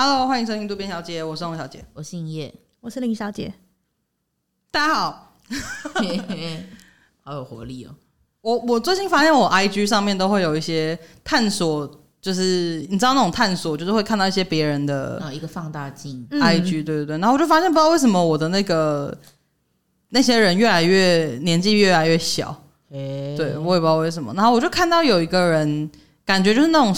[0.00, 3.52] Hello，欢迎收听渡边小姐，我是翁小姐，我姓叶，我是林小姐。
[4.70, 5.34] 大家好，
[7.24, 7.90] 好有活力哦！
[8.42, 17.18] 我我最近发现，我 IG 上面都会有一些探索，就是你知道那种探索，就是会看到一些别人的、哦、一个放大镜 IG，、嗯、对对对。
[17.18, 19.12] 然后我就发现，不知道为什么我的那个
[20.10, 22.56] 那些人越来越年纪越来越小，
[22.92, 24.32] 欸、对我也不知道为什么。
[24.34, 25.90] 然后我就看到有一个人，
[26.24, 26.94] 感觉就是那种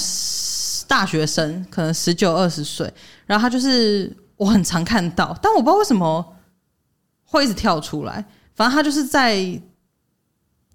[0.90, 2.92] 大学生，可能十九二十岁，
[3.24, 6.36] 然后他就是我很常看到，但我不知道为什么
[7.22, 8.24] 会一直跳出来。
[8.56, 9.36] 反正他就是在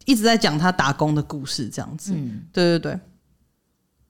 [0.05, 2.14] 一直在讲他打工的故事，这样子。
[2.16, 3.00] 嗯，对对对。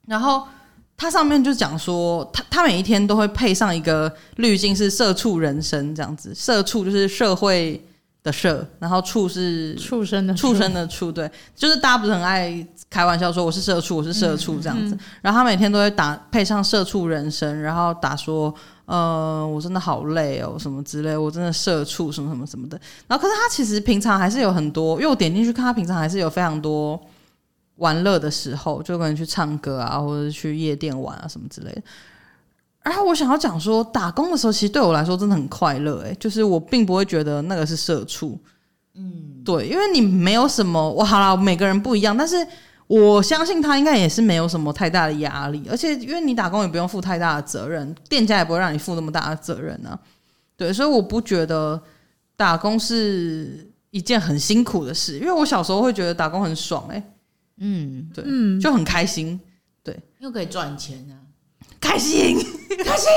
[0.06, 0.48] 然后
[0.96, 6.36] 他上面就讲说，他他每一天都会配上一个滤镜，是社畜人生这样子。
[6.36, 7.84] 社畜就是社会
[8.26, 14.98] 的社，然后畜是畜生的畜生的畜，对，就是大家不是很爱开玩笑说我是社畜，我是社畜这样子。
[15.22, 18.54] 然后他每天都会打配上社畜人生，然后打说。
[18.86, 22.80] 呃，我真的好累哦，什么之类，我真的社畜什么什么什么的。
[23.08, 27.02] 然后，可是他其实平常还是有很多，因为我点进去看，他平常还是有非常多
[27.78, 31.82] 玩乐的时候，就可能去唱歌啊，或者去夜店玩啊什么之类的。
[32.86, 38.40] 然后我想要讲说，打工的时候其实对我来说真的很快乐，哎，就是我并不会觉得那个是社畜，
[38.94, 42.48] 嗯，对，因为你没有什么，我好啦，每个人不一样，但是。
[42.88, 50.00] 我相信他应该也是没有什么太大的压力，而且因为你打工也不用负太大的责任，店家也不会让你负那么大的责任呢、啊。
[50.56, 51.82] 对，所以我不觉得
[52.38, 57.04] 打工是一件很辛苦的事，因为我小时候会觉得打工很爽、欸，哎，
[57.58, 59.40] 嗯，对，嗯，就很开心，
[59.84, 61.25] 对，又可以赚钱啊，
[61.86, 62.38] 开心，
[62.84, 63.12] 开心。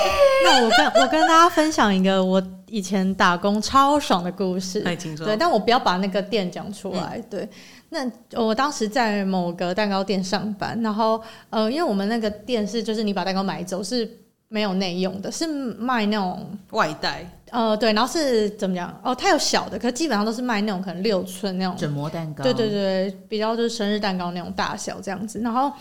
[0.45, 7.49] 那我跟我跟大家分享一个我以前打工超爽的故事，对，但我不要把那个店讲出来，嗯、对。
[7.91, 8.07] 那
[8.39, 11.19] 我当时在某个蛋糕店上班，然后
[11.49, 14.07] 呃，因为我们那个店是就是你把蛋糕买走是
[14.49, 17.27] 没有内用的，是卖那种外带。
[17.51, 18.95] 呃，对，然后是怎么讲？
[19.03, 22.45] 哦，它有小的，可基本上都是卖那种可能六寸那种整模蛋糕。
[22.45, 25.41] 对对对，比较就是生日蛋糕那种大小这样子。
[25.41, 25.73] 然后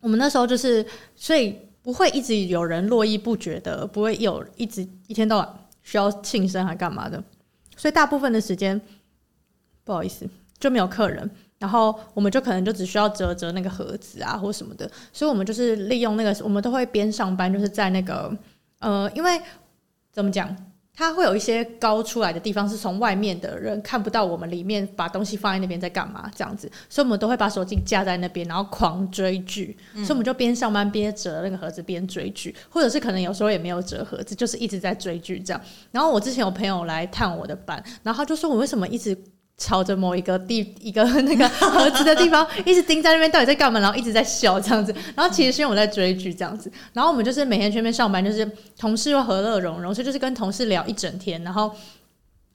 [0.00, 0.84] 我们那时候就是，
[1.14, 5.48] 所以不会一直有人络绎不绝的，不会有一直一天到晚
[5.84, 7.22] 需要庆生还干嘛的，
[7.76, 8.80] 所以大部分的时间
[9.84, 10.28] 不好意思。
[10.58, 11.28] 就没有客人，
[11.58, 18.34] 然后我们就可能就只需要折折那个盒子啊，或什么的，所以我们就是利用那个，我们都会边上班，就是在那个
[18.78, 19.38] 呃，因为
[20.10, 20.56] 怎么讲，
[20.96, 35.60] 它会有一些高出来的地方，是从外面的人看不到我们里面把东西放在那边在干嘛这样子，所以我们都会把手机架在那边，然后狂追剧，嗯、所以我们就边上班边折那个盒子边追剧，或者是可能有时候也没有折盒子，就是一直在追剧这样。
[35.90, 39.16] 然后我之前有朋友来探我的班，然后他就说我为什么一直。
[39.56, 43.78] 朝着某一个地一个那个盒子的地方， 一直盯在那边，到底在干嘛？
[43.78, 44.94] 然后一直在笑这样子。
[45.14, 46.70] 然后其实是因为我在追剧这样子。
[46.92, 48.44] 然后我们就是每天去那边上班，就是
[48.78, 51.42] 同事又和乐融融，所以就是跟同事聊一整天。
[51.44, 51.74] 然后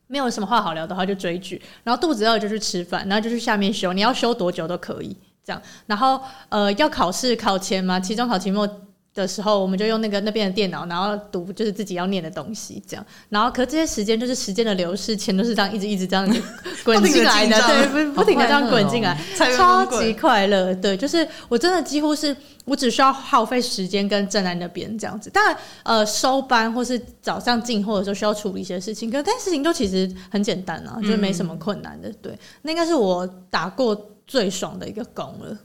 [0.07, 1.61] 没有什么话好聊的话，就追剧。
[1.83, 3.93] 然后肚子饿就去吃饭，然后就去下面修。
[3.93, 5.61] 你要修多久都可以这样。
[5.85, 8.69] 然后呃，要考试考前嘛，期中考期末。
[9.13, 13.05] 的时候，我们就用那个那边的电脑，然后读就是自己要念的东西，这样。
[13.29, 16.41] 然后，可这些时间就是时间的流逝，钱都是这样一直一直这样子
[16.85, 20.73] 滚进来的， 对，不不停的这样滚进来，哦、超级快乐。
[20.75, 25.29] 对，就是我真的几乎是我只需要耗费时间跟站在那边这样子。
[25.29, 32.09] 当然，呃，收班或是早上进货的时候需要处理一些事情，可是这些事情都其实很简单啊，就是没什么困难的。
[32.21, 35.57] 对，那应该是我打过最爽的一个工了。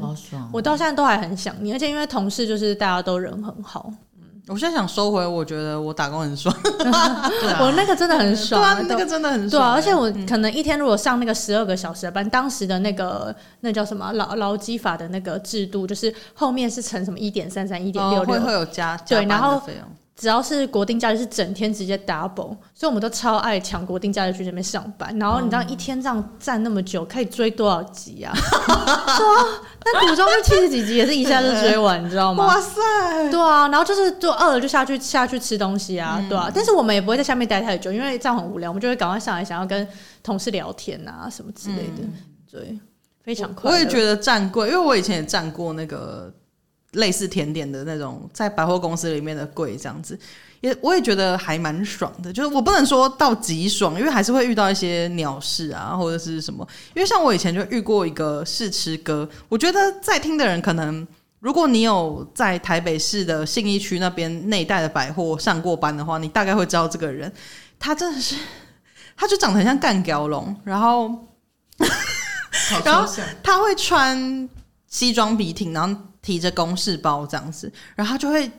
[0.00, 0.48] 好爽！
[0.52, 3.90] 我到现在都还很想你，而且因为同事就是大家都人很好。
[4.16, 6.54] 嗯，我现在想收回，我觉得我打工很爽。
[7.60, 9.50] 我那个真的很爽，对啊，那个真的很爽。
[9.50, 19.88] 对啊，而且我可能一天如果上那个十二个小时的班，当时的那个那叫什么劳劳基法的那个制度，就是后面是乘什么一点三三、一点六六，会会有加对，然后费用。
[20.20, 25.18] 只要是国定假日是整天直接 double，所以我们都超爱抢国定假日去这边上班。
[25.18, 28.30] 然后你知道一天这样站那么久，可以追多少集啊？
[28.34, 32.44] 对啊，那古装剧七十几集也是一下就追完，你知道吗？
[32.44, 33.30] 哇塞！
[33.30, 36.50] 对啊，然后就是就饿了就下去下去吃东西啊，对啊。
[36.54, 39.88] 但是我们也不会在下面待太久，因为这样很无聊，我们就会赶快上来，想要跟
[40.22, 42.02] 同事聊天啊什么之类的。
[42.52, 42.78] 对，
[43.24, 43.70] 非常快。
[43.70, 46.30] 我也觉得站柜，因为我以前也站过那个。
[46.92, 50.18] 类似甜点的那种，在百货公司里面的柜这样子，
[50.60, 52.32] 也我也觉得还蛮爽的。
[52.32, 56.66] 就是我不能说到极爽，因为还是会遇到一些鸟事啊，或者是什么。
[56.94, 61.06] 因为像我以前就遇过一个试吃哥，我觉得在听的人可能，
[61.38, 67.32] 如果你有在台北市的信义区那边那一带的百货上过班的话，你大概会知道这个人。
[67.78, 68.34] 他真的是，
[69.16, 71.08] 他就长得很像干譙龙，然后，
[72.84, 73.08] 然后
[73.44, 74.48] 他会穿
[74.88, 76.00] 西装笔挺，然后。
[76.22, 78.50] 提着公事包这样子，然后就会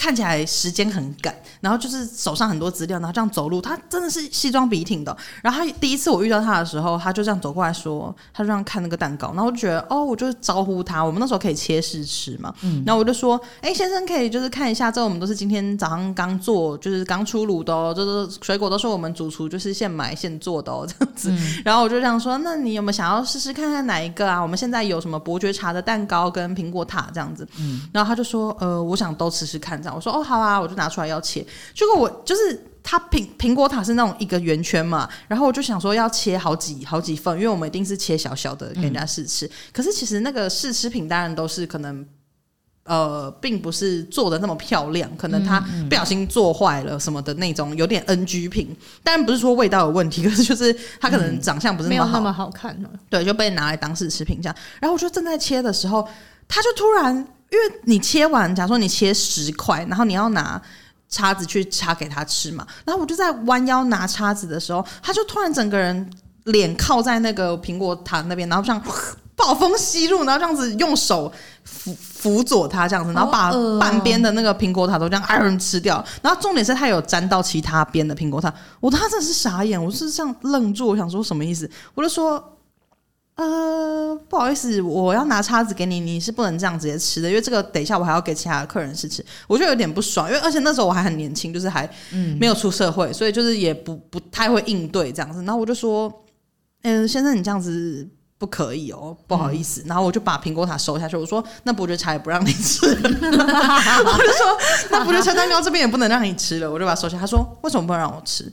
[0.00, 5.14] 看起来时间很赶，然后就是手上很多资料，然后这样走路，他真的是西装笔挺的。
[5.42, 11.04] 然后他第一次我遇到他的时候，他就这样走过来说，他就这样看那个蛋糕，然后我就觉得哦，我就招呼他。
[11.04, 21.30] 我们那时候可以切试吃嘛，嗯，然后我就说，哎，先生可以就是看一下，这我们都是今天早上刚做，就是刚出炉的哦，就是水果都是我们主厨就是现买现做的哦，这样子。
[21.30, 24.40] 嗯、然后我就这样说，那你有没有想要试试看看哪一个啊？
[24.40, 29.89] 我们现在有什么伯爵茶的蛋糕跟苹果塔这样子，嗯，然后他就说，呃，我想都吃吃看这样。
[29.94, 31.44] 我说哦好啊，我就拿出来要切。
[31.74, 39.46] 结果我就是它苹苹果塔是那种一个圆圈嘛，然后我就想说要切好几好几份，因为我们一定是切小小的给人家试吃。
[39.46, 42.04] 嗯、可是其实那个试吃品当然都是可能
[42.84, 48.74] 呃，并不是做的那么漂亮，可能他不小心做坏了什么的那种，有点 NG 品。
[49.04, 52.90] 当然不是说味道有问题， 可是就是它可能长相不是那么好，没有那么好看了。
[53.08, 54.56] 对，就被拿来当试吃品这样。
[54.80, 56.08] 然后我就正在切的时候，
[56.50, 57.26] 他就突然。
[57.52, 60.62] 因为你切完，假如说你切十块，然后你要拿
[61.08, 66.08] 叉子去叉给他吃嘛，然后我就在弯腰拿叉子的时候，他就突然整个人
[66.44, 68.80] 脸靠在那个苹果塔那边，然后像
[69.34, 71.32] 暴风吸入，然后这样子用手
[71.64, 73.50] 辅辅佐他这样子，然后把
[73.80, 82.56] 半边的那个苹果塔都这样挨人吃掉，然后重点是他有沾到其他边的苹果塔，我当时真的是傻眼，我是这样愣住，我想说什么意思，我就说。
[83.40, 91.88] 呃，不好意思，我要拿叉子给你，你是不能这样直接吃的，因为这个等一下我还要给其他的客人试吃，我就有点不爽，因为而且那时候我还很年轻，就是还
[92.38, 95.42] 没有出社会，嗯、所以就是也不不太会应对这样子。
[95.44, 96.12] 然后我就说，
[96.82, 98.06] 嗯、呃，先生你这样子
[98.36, 99.80] 不可以哦，不好意思。
[99.84, 104.58] 嗯、然后我就把苹果塔收下去，我说那伯爵茶也不让你吃， 我就说
[104.90, 107.18] 那伯爵茶蛋糕这边也不能让你吃了，我就把它收下。
[107.18, 108.52] 他说为什么不能让我吃？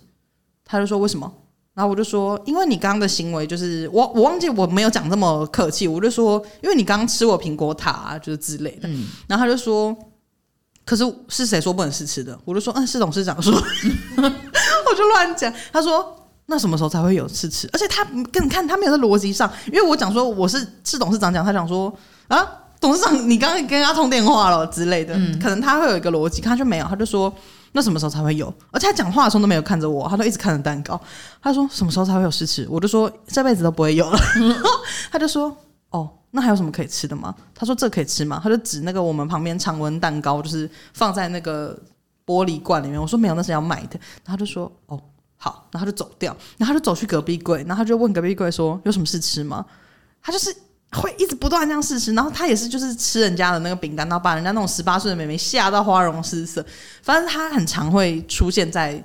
[0.63, 1.29] 他就说为什么？
[1.77, 8.89] 然后我就说，因为你刚刚的行为就是我，我忘记我没有讲这么客气，我就说，因为你刚刚吃我苹果塔啊，就是之类的。
[8.89, 9.95] 嗯、然后他就说，
[10.83, 12.35] 可是是谁说不能试吃的？
[12.45, 13.53] 我就说，嗯，是董事长说。
[14.17, 15.53] 我就乱讲。
[15.71, 17.69] 他说，那什么时候才会有试吃？
[17.71, 21.95] 而且他跟你看，他没有在逻辑上，因为我讲说我是是董事长讲，他讲说
[22.27, 22.43] 啊，
[22.81, 27.31] 董事长你刚刚跟他通电话了之类的，嗯、可能他会有一个逻辑，他就没有，他就说。
[27.77, 28.51] 那什么时候才会有？
[28.71, 30.99] 而且他讲话的时候都没有看着我，他都一直看着蛋糕。
[31.39, 32.67] 他说什么时候才会有试吃？
[32.71, 34.17] 我就说这辈子都不会有了。
[35.11, 35.55] 他就说
[35.91, 37.35] 哦，那还有什么可以吃的吗？
[37.53, 38.41] 他说这可以吃吗？
[38.43, 41.79] 他就指那个我们旁边常温蛋糕，就是放在那个
[42.25, 42.99] 玻璃罐里面。
[42.99, 43.99] 我说没有，那是要买的。
[44.25, 44.99] 然后他就说哦
[45.37, 49.63] 好，然后他就走掉，然后他就走去隔壁柜，然后他就问隔壁柜说有什么试吃吗？
[50.19, 50.55] 他就是。
[50.91, 56.65] 会一直不断这样试吃，然后他也是就是吃人家的那个饼干，然后把人家那种十八岁的妹妹吓到花容失色。
[57.01, 59.03] 反正他很常会出现在，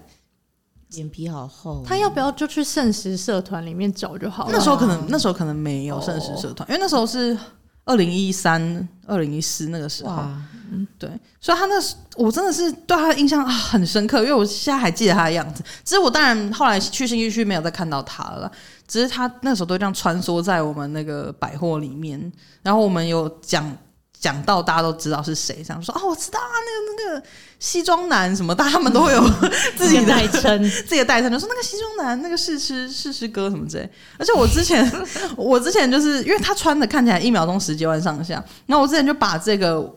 [0.91, 1.83] 脸皮好厚。
[1.87, 4.51] 他要不要就去圣食社团里面找就好了？
[4.53, 7.37] 那时候可能那时候可能没有圣食社团，因为那时候是
[7.85, 10.23] 二零一三、二零一四那个时候。
[10.73, 15.63] 嗯，对，所以他那时我真的是对他的印象很深刻，因为我现在还记得他的样子。
[15.85, 18.51] 只是我当然后来去新一区没有再看到他了。
[18.89, 22.33] 只是他那时候都这样穿梭在我们那个百货里面，
[22.63, 23.75] 然后我们有讲
[24.19, 27.27] 讲到大家都知道是谁，这样说哦，我知道啊，那个那个
[27.59, 29.21] 西装男什么，大家他们都会有
[29.77, 33.91] 自己的代称， 自己的代称，就说那个西装男，那个试吃试吃哥什么之类。
[34.19, 34.91] 而且我之前
[35.37, 38.35] 我之前就是因为他穿的看起来一秒钟十几万上下，
[38.67, 39.91] 然后我之前就把这个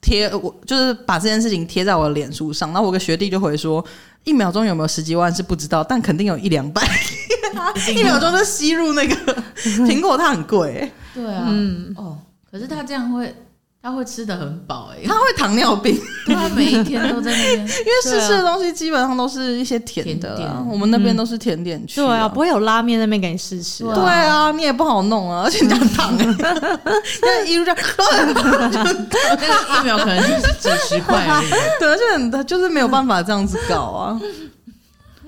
[0.00, 3.84] 贴我就是把这件事情贴在我的脸书上，然后我个学弟就回说，
[4.24, 6.82] 一秒钟有没有十几万是不知道，但肯定有一两百。
[7.94, 9.14] 一秒钟就吸入那个
[9.86, 10.92] 苹果，它很贵、欸。
[11.14, 12.18] 对啊，嗯，哦，
[12.50, 13.34] 可是他这样会，
[13.82, 22.04] 他会吃的很饱哎、欸，他会糖尿病， 他每一天都在那边， 因为试吃的东西基本上都是一些甜的，甜点我们那边都是甜点区、啊。
[22.04, 27.78] 嗯，对啊，不会有拉面那边给你试吃、啊，对啊，你也不好弄啊， 而且你讲糖，因为一路这样，
[28.26, 31.42] 那个一秒可能就是几十块，
[31.78, 34.20] 对，而且他就是没有办法这样子搞啊。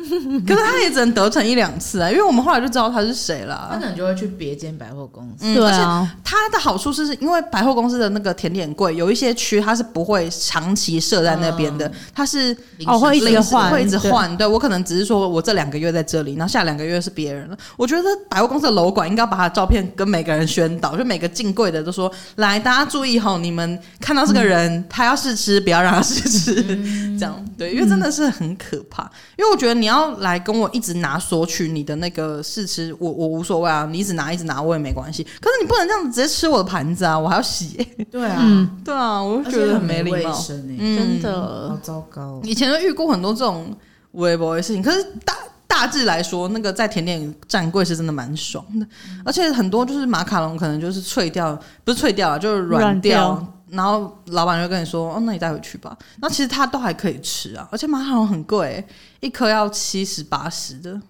[0.46, 3.68] 可是他也只能得逞一两次啊，因为我们后来就知道他是谁了。
[3.70, 5.44] 他可能就会去别间百货公司。
[5.46, 12.56] 嗯、对啊，他的好处是因为百货公司的那个甜点柜有一些区，它是不会长期设在那边的，它是
[12.86, 14.36] 哦会一直换，会一直换。
[14.36, 17.56] 对，我可能只是说我这两个月在这里，然后下两个月是别人了。
[17.76, 29.02] 我觉得百货公司的楼管应该要把他的照片跟每个人宣导，就每个进柜的都说：来，大家注意吼，你们看到这个人，嗯、他要试吃，不要让他试吃，嗯、这样对，因为真的是很可怕。
[29.38, 29.91] 因为我觉得你要。
[29.92, 35.22] 要来跟我一直拿索取你的那个试吃，我我无所谓啊，你一直拿一直拿我也没关系。
[35.22, 38.06] 可是你不能这样子直接吃我的盘子啊，我还要洗、欸。
[38.10, 40.48] 对啊，嗯、对啊，我就觉得很没礼貌，欸、
[40.96, 42.40] 真的好糟糕。
[42.42, 43.76] 以前都遇过很多这种
[44.12, 45.34] 微博的事情，可是大
[45.66, 53.46] 大致来说，那个在甜点站柜是真的蛮爽的，嗯、而且很多就是马卡龙可能就是脆掉，不是脆掉啊，就是软掉。
[53.72, 58.84] 然后老板就跟你说：“哦，那你带回去吧。”那其实它都还可以吃啊，而且马卡龙很贵，
[59.20, 61.00] 一颗要七十八十的，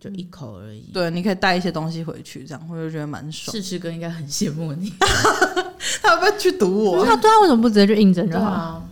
[0.00, 0.90] 就一口而已。
[0.92, 3.54] 对，你可以带一些东西回去，这样我就觉得蛮爽。
[3.54, 4.90] 试吃哥应该很羡慕你，
[6.02, 7.04] 他会不会去堵我？
[7.04, 8.46] 他对他为什么不直接去应征就好？
[8.46, 8.82] 啊、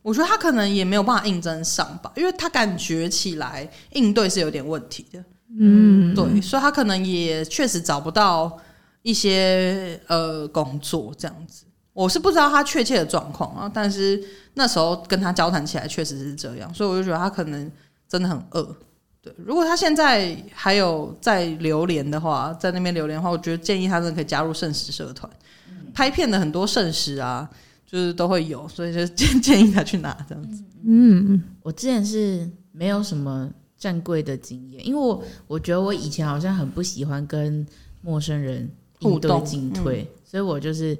[0.00, 5.24] 我觉得他可能也没有办法应征上吧，因为他感觉起来应对是有点问题的。
[5.58, 8.56] 嗯，对，所以他可能也确实找不到
[9.02, 11.64] 一些呃工作这样子。
[11.94, 14.20] 我是不知道他确切的状况啊，但是
[14.54, 17.70] 那时候跟他交谈起来确实是这样，所以我就觉得他可能
[18.08, 18.76] 真的很饿。
[19.22, 25.30] 对，如果他现在还有在榴莲的话，在那边榴莲的话，我觉得建议他真的可以加入圣食社团，
[25.70, 27.48] 嗯、拍片的很多圣食啊，
[27.86, 30.64] 就是都会有，所以就建建议他去拿这样子。
[30.84, 33.48] 嗯，我之前是没有什么
[33.78, 37.64] 站柜的经验，因为我我觉得我以前好像很不喜欢跟
[38.02, 40.98] 陌生人应对进退，嗯、所以我就是。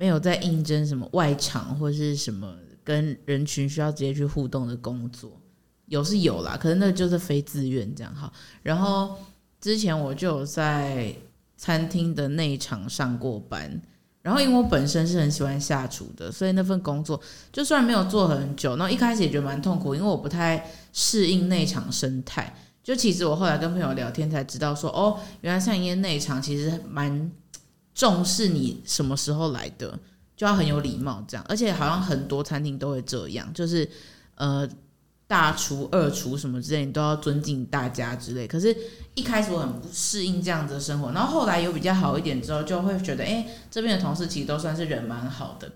[0.00, 5.30] 没有在应征什么外场或是什么跟人群需要直接去互动的工作，
[5.84, 8.32] 有是有啦，可是那就是非自愿这样哈。
[8.62, 9.14] 然后
[9.60, 11.14] 之前我就有在
[11.58, 13.78] 餐厅的内场上过班，
[14.22, 17.20] 然后因为我本身是很喜欢下厨的，所以那份工作
[17.52, 22.56] 就算没有做很久，然后一开始也觉得蛮痛苦，因为我不太适应内场生态。
[22.82, 27.30] 就其实我后来跟朋友聊天才知道说，哦，原来像一些内场其实蛮。
[27.94, 29.98] 重视你什么时候来的，
[30.36, 33.88] 就要很有礼貌这样，而且好像很多餐厅都会这样，就是
[34.36, 34.68] 呃
[35.26, 38.48] 大厨、二厨什么之类，你都要尊敬大家之类。
[38.48, 38.76] 可是，
[39.14, 45.70] 一开始我很不适应这样子的生活，然后后来有比较好一点之后，就会觉得，哎，这边的同事其实都算是人蛮好的。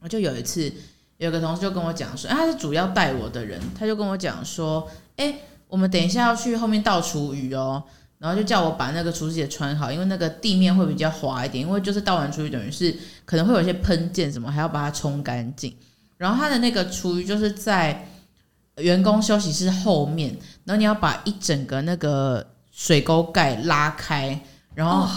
[0.00, 0.72] 我就有一次，
[1.18, 7.82] 有个同事就跟我讲说，他是主要带我的人，他就跟我讲说，哎，我们等一下要去后面倒厨余哦。
[8.18, 12.92] 然后就叫我把那个厨师鞋穿好，因为那个地面会比较滑一点，因为就是倒完厨余等于是
[13.24, 15.72] 可能会有一些喷溅什么，还要把它冲干净。
[16.16, 18.08] 然后他的那个厨余就是在
[18.76, 24.40] 员工休息室后面，然后你要把一整个那个水沟盖拉开，
[24.74, 25.10] 然后、哦、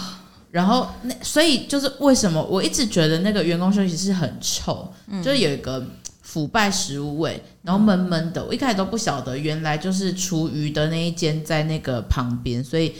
[0.50, 5.84] 然后那所以就是为什么我一直觉得那个员工休息室很臭，嗯、就是有一个。
[6.32, 8.42] 腐败食物味，然后闷闷的。
[8.42, 12.94] 我一开始都不晓得，原来就是厨余的那一间在那个旁边，所以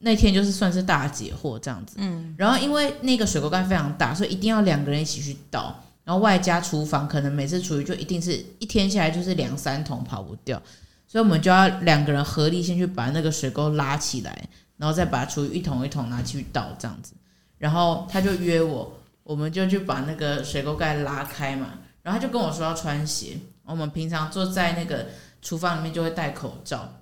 [0.00, 1.96] 那天就是算是大解惑这样子。
[1.98, 10.60] 嗯，然后因为那个水沟盖非常大，所以一定要两个人一起去倒，然后外加厨房可能每次厨余就一定是一天下来就是两三桶跑不掉，
[11.06, 17.14] 所以我们就要两个人合力先去把那个水沟拉起来，然后再把厨余一桶一桶拿去倒这样子。
[17.56, 21.68] 然后他就约我，我们就去把那个水沟盖拉开嘛。
[22.02, 25.08] 然后他就跟我说要穿鞋，我们平常坐在那个
[25.42, 26.94] 厨房里面就会戴口罩。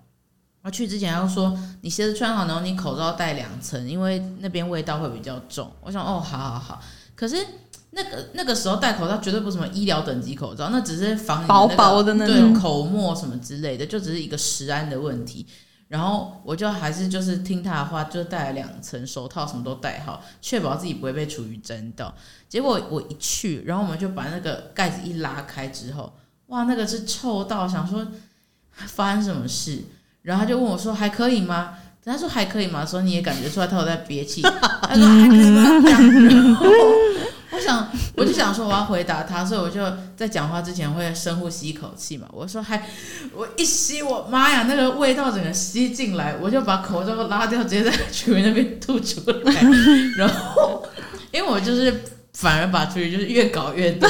[0.63, 5.71] 我去之前要说你鞋子穿好，然后你口罩戴两层，因为那边味道会比较重。
[5.83, 6.83] 我想哦，好好好。
[7.15, 7.37] 可是
[7.91, 15.47] 那个那个时候戴口罩绝对不是什么医疗等级口罩，那只是防薄薄的那种口沫什么之类的，就只是一个食安的问题。
[15.89, 22.15] 然后我就还是就是听他的话，就戴了两层手套，什么都戴好，确保自己不会被厨余沾到。
[22.49, 26.13] 结果我一去，然后我们就把那个盖子一拉开之后，
[26.47, 28.07] 哇，那个是臭到想说
[28.75, 29.83] 发生什么事。
[30.23, 34.43] 然后他就问我说：“还可以吗？”他说：“还可以吗？”说你也感觉出来他有在憋气。
[34.43, 35.65] 他说：“还可以吗？”
[37.69, 39.81] 我想，我就想说我要回答他，所以我就
[40.17, 42.27] 在讲话之前会深呼吸一口气嘛。
[42.33, 42.83] 我说还，
[43.35, 49.63] 我一吸，我妈呀，那个味道整个吸进来，我就把口罩拉掉，直接在厨余那边吐出来。
[50.17, 50.83] 然后，
[51.31, 54.09] 因为我就是反而把厨余就是越搞越多。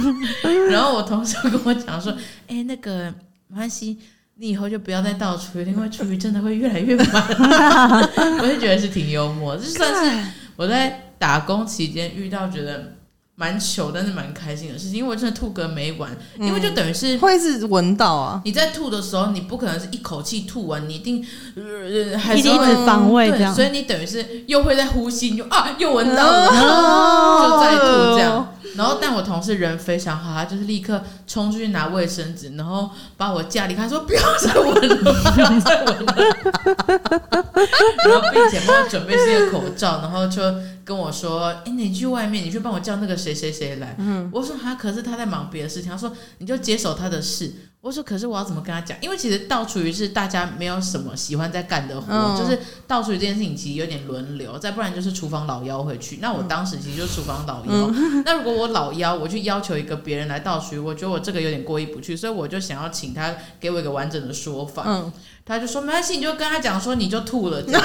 [0.70, 2.10] 然后我同事跟我讲说，
[2.48, 3.12] 哎、欸，那个
[3.48, 3.98] 没关系，
[4.36, 7.06] 你以后就不要再倒厨余，因为厨余真的会越来越满。
[8.40, 10.26] 我就觉得是挺幽默，这算是
[10.56, 11.02] 我在。
[11.18, 12.92] 打工期间遇到觉得
[13.34, 18.40] 蛮糗，但是蛮开心的事情，因为我真的吐个没完，嗯、因为就等于是会是闻到啊。
[18.44, 21.22] 你在吐的时候，你不可能是一口气吐完，你一定
[21.54, 28.52] 呃还是会防卫这样，所以你等于是又会在呼吸，你就啊又闻到了，哦、就再吐这样。
[28.74, 36.14] 然后，但我同事人非常好，他就是立刻冲出去拿卫生纸，然后把我架离开，说不要再闻了，不要再闻了。
[38.04, 40.42] 然后，并且帮我准备新的口罩，然后就
[40.86, 47.52] 跟我说：“哎，你去外面，你去帮我叫那个谁谁谁来。”嗯，我说：“他可是他在忙别的事情。”他说：“你就接手他的事。”
[47.82, 48.98] 我说可是我要怎么跟他讲？
[49.00, 56.18] 因为其实倒厨余是大家没有什么喜欢在干的活，嗯、就是倒厨余这件事情其实有点轮流，再不然就是厨房老妖会去。
[56.20, 57.90] 那我当时其实就是厨房老妖。
[57.94, 64.82] 嗯、那如果我老妖，我去要求一个别人来倒厨余，我觉得我这个有点过意不去，所以我就想要请他给我一个完整的说法。
[64.86, 65.12] 嗯
[65.48, 67.82] 他就说没关系，你就跟他讲说你就吐了这样，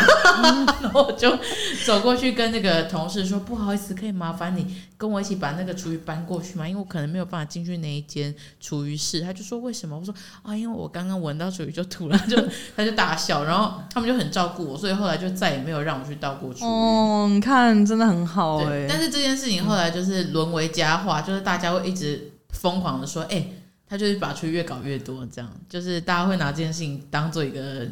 [0.81, 1.37] 然后我就
[1.85, 6.67] 走过去跟那个同事说不好意思，可以麻烦你跟我一起把那个厨余搬过去吗？
[6.67, 9.21] 因为我可能没有办法进去那一间厨余室。
[9.21, 9.95] 他就说为什么？
[9.95, 12.35] 我说啊，因为我刚刚闻到厨余就吐了，就
[12.75, 16.67] 他就大笑，然后他们就很照顾我，所以后来就再也没有让我去倒过厨余。
[16.67, 18.87] 哦，你看真的很好哎、欸。
[18.89, 23.57] 但是这件事情后来就是沦为佳话，就是大家会一直疯狂的说，哎、欸。
[23.91, 27.85] 他就是把厨余越搞越多，这样就是大家会拿这件事情当做一个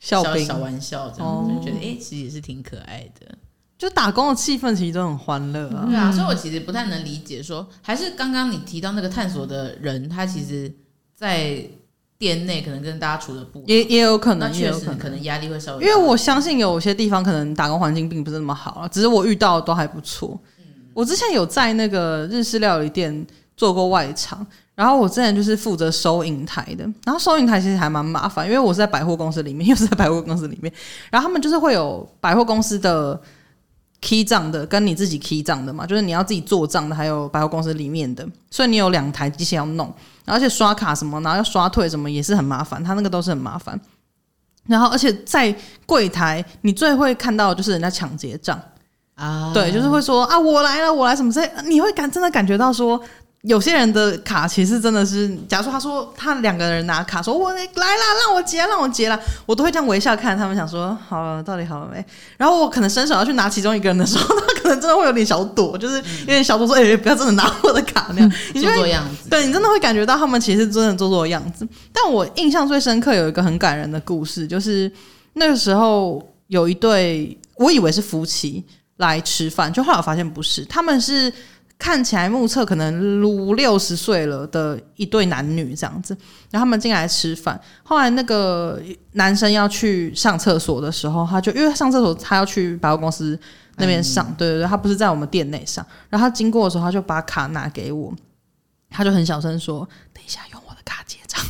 [0.00, 3.36] 小小，小玩笑，这样、哦、就觉得哎、欸，其实也是挺可爱的。
[3.76, 5.84] 就打工的气氛其实都很欢乐啊。
[5.86, 10.72] 对啊，所以我其实不太能理解说，说还是刚刚你提到那个探索的人，他其实，
[11.14, 11.62] 在
[12.16, 15.84] 店内可能跟大家处的不也也有可能，确实可能压力会稍微。
[15.84, 20.40] 因为我相信有些地方可能打工环境并不是那么好啊，只是我遇到的都还不错。
[20.60, 24.46] 嗯，我之前有在那个日式料理店做过外场。
[24.74, 30.72] 然后我之前就是负责收银台的，然后收银台其实还蛮麻烦，因为我是在百货公司里面，又是在百货公司里面，
[31.10, 33.20] 然后他们就是会有百货公司的
[34.00, 39.92] key 账的，跟你自己 key 账的嘛，就是你要自己做账的，还有百货公司里面的，所以你有两台机器要弄，
[40.24, 43.78] 而且刷卡什么，然后要刷退什么也是很麻烦，他那个都是很麻烦。
[44.66, 48.58] 然后而且在柜台，你最会看到的就是人家抢劫账
[49.16, 52.98] 啊，对，就是会说啊我来了，我来什么之类，你会感真的感觉到说。
[53.42, 62.04] 有些人的卡其实真的是，假如说他说他两个人拿卡说，我来啦，让我结，让我结啦，我都会这样微笑看他们，想说好了，到底好了没？
[62.36, 69.28] 然后我可能伸手要去拿其中一个人的时候，他可能真的会有点小躲，就 是有点小躲，说哎、欸，不要真的拿我的卡那样，你就会做做样子。
[69.28, 71.66] 对，你真的会感觉到他们其实真的做做样子。
[71.92, 74.88] 但我印象最深刻有一个很感人的故事，就是
[75.32, 78.64] 那个时候有一对，我以为是夫妻
[78.98, 81.32] 来吃饭，就后来我发现不是，他们是。
[81.82, 86.16] 看起来目测可能五六十岁了的一对男女这样子，
[86.48, 87.60] 然后他们进来吃饭。
[87.82, 88.80] 后来那个
[89.14, 93.36] 男生要去上厕所的时候，他就因为上厕所他要去百货公司
[93.78, 95.84] 那边上，对对对，他不是在我们店内上。
[96.08, 98.14] 然后他经过的时候，他就把卡拿给我，
[98.88, 99.80] 他就很小声说
[100.14, 101.44] ：“等一下用我的卡结账。”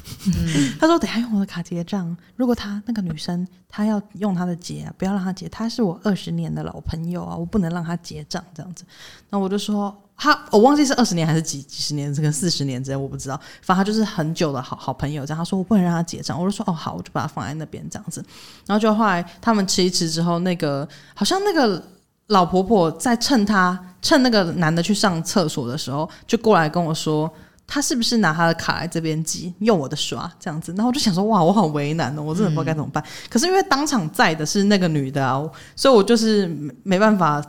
[0.81, 2.17] 他说：“等下用我的卡结账。
[2.37, 8.85] 如果他那个女生她要用她的结，不要让她结，她是我二十年的老朋友啊，我不能让她结账这样子。”
[9.31, 9.97] 那我就说。
[10.15, 13.37] 他我忘记是二十年还是几几十年，这个四十年之间我不知道。
[13.61, 18.25] 反正他就是很久的好好朋友，这样他说我不能让他结账，我就说哦好，我就把它放在那边这样子。
[18.67, 21.83] 然后就后来他们吃一吃之后，那个好像那个
[22.29, 27.29] 老婆婆在趁他趁那个男的去上厕所的时候，就过来跟我说，
[27.67, 30.73] 他是不是拿他的卡来这边挤，用我的刷这样子。
[30.73, 33.03] 然后我就想说哇，我好为难哦，我真的不知道该怎么办。
[33.03, 35.43] 嗯、可是因为当场在的是那个女的啊，
[35.77, 37.43] 所以我就是没没办法。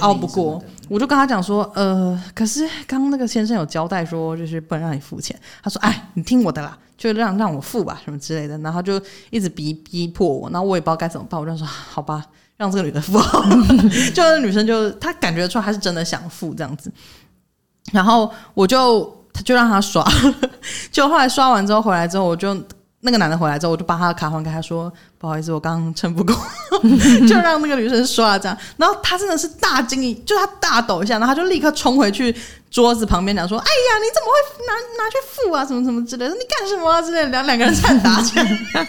[0.00, 5.34] 拗不过，我就跟他讲说，呃，可是刚刚那个先生有交代说，就是不能让你付钱。
[5.62, 8.58] 他说，哎，你听我的啦，就让让我付吧，什么之类的。
[8.58, 9.00] 然后就
[9.30, 11.40] 一直逼逼迫我，然后我也不知道该怎么办。
[11.40, 12.22] 我就说，好吧，
[12.58, 13.18] 让这个女的付。
[14.12, 16.92] 就那女生就她感觉出来，她是真的想付这样子。
[17.90, 20.04] 然后我就就让他刷，
[20.90, 22.56] 就后来刷完之后回来之后，我就
[23.00, 24.92] 那个男的回来之后，我就把他的卡还给他说。
[25.18, 26.34] 不好意思，我刚刚撑不过，
[27.28, 28.56] 就让那个女生刷了这样。
[28.76, 32.34] 然后她真的是大惊一，就她大抖一下，然后她就立刻冲回去
[32.70, 35.64] 桌子旁边讲说：“哎呀，你怎么会拿拿去付啊？
[35.66, 36.34] 什么什么之类的？
[36.34, 37.02] 你干什么啊？
[37.02, 38.88] 之类的。”两两个人差点打起来，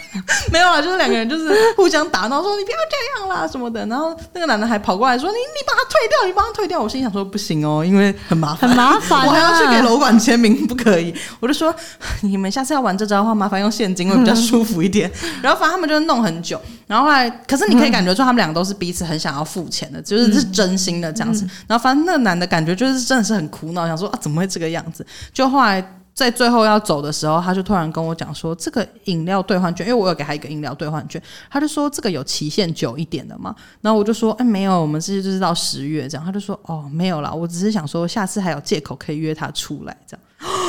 [0.52, 11.74] 没有啊，就是两个人就是互相打，闹说：“你不要这样啦什么的。”然后那个男的还跑过来说：“你你把他退掉，你帮他退掉。”我心想说：“不行哦，因为很麻烦，很麻烦，我还要去给楼管签名，不可以。”我就说
[12.22, 15.10] ：“你们下次要玩这招的话，麻烦用现金会比较 舒服一点。”
[15.42, 16.19] 然后反正他们就弄。
[16.20, 21.44] 很久，然后后来，可是你可以感觉出他们两个都是彼此很想要付钱的，嗯、就是是真心的这样子。
[21.44, 25.06] 嗯、然后反正那个男的感觉就是真的是很苦恼，想说啊怎么会这个样子？
[25.32, 33.54] 就后来在最后要走的时候，他就突然跟我讲说，这个饮料兑换券，因为我有给他一个饮料兑换券，他就说这个有期限久一点的嘛。
[33.80, 36.24] 然后我就说哎没有，我们是就是到十月这样。
[36.24, 40.22] 他就说哦没有啦，我只是想说下次还有借口可以约他出来这样。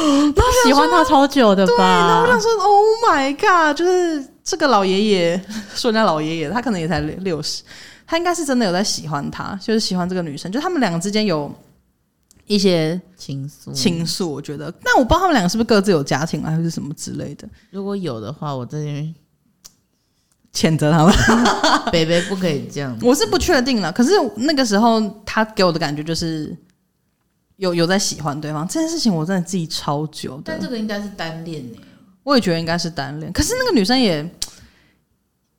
[0.36, 1.74] 他喜欢他超久的吧？
[1.78, 4.30] 对，然后我想说 Oh my God，就是。
[4.44, 5.42] 这个老爷爷
[5.76, 7.62] 说人家老爷爷，他可能也才六十，
[8.08, 11.50] 他应该是真的有在喜欢他，就是喜欢这个女生，就他们两个之间有
[12.48, 14.26] 一些情愫，情愫。
[14.26, 17.48] 我觉得，但我不知道他们两个是不是各自有家庭啊，还是什么之类的。
[17.70, 19.14] 如果有的话，我这边
[20.52, 21.14] 谴责他们，
[21.94, 22.98] 北北不可以这样。
[23.04, 26.54] 我是不确定了，可是那个时候他给我的感觉就是
[27.62, 30.44] 有有在喜欢对方这件事情，我真的记超久的。
[30.46, 31.78] 但这个应该是单恋呢。
[32.24, 33.32] 我也觉得应该是单恋。
[33.32, 34.28] 可是那个女生也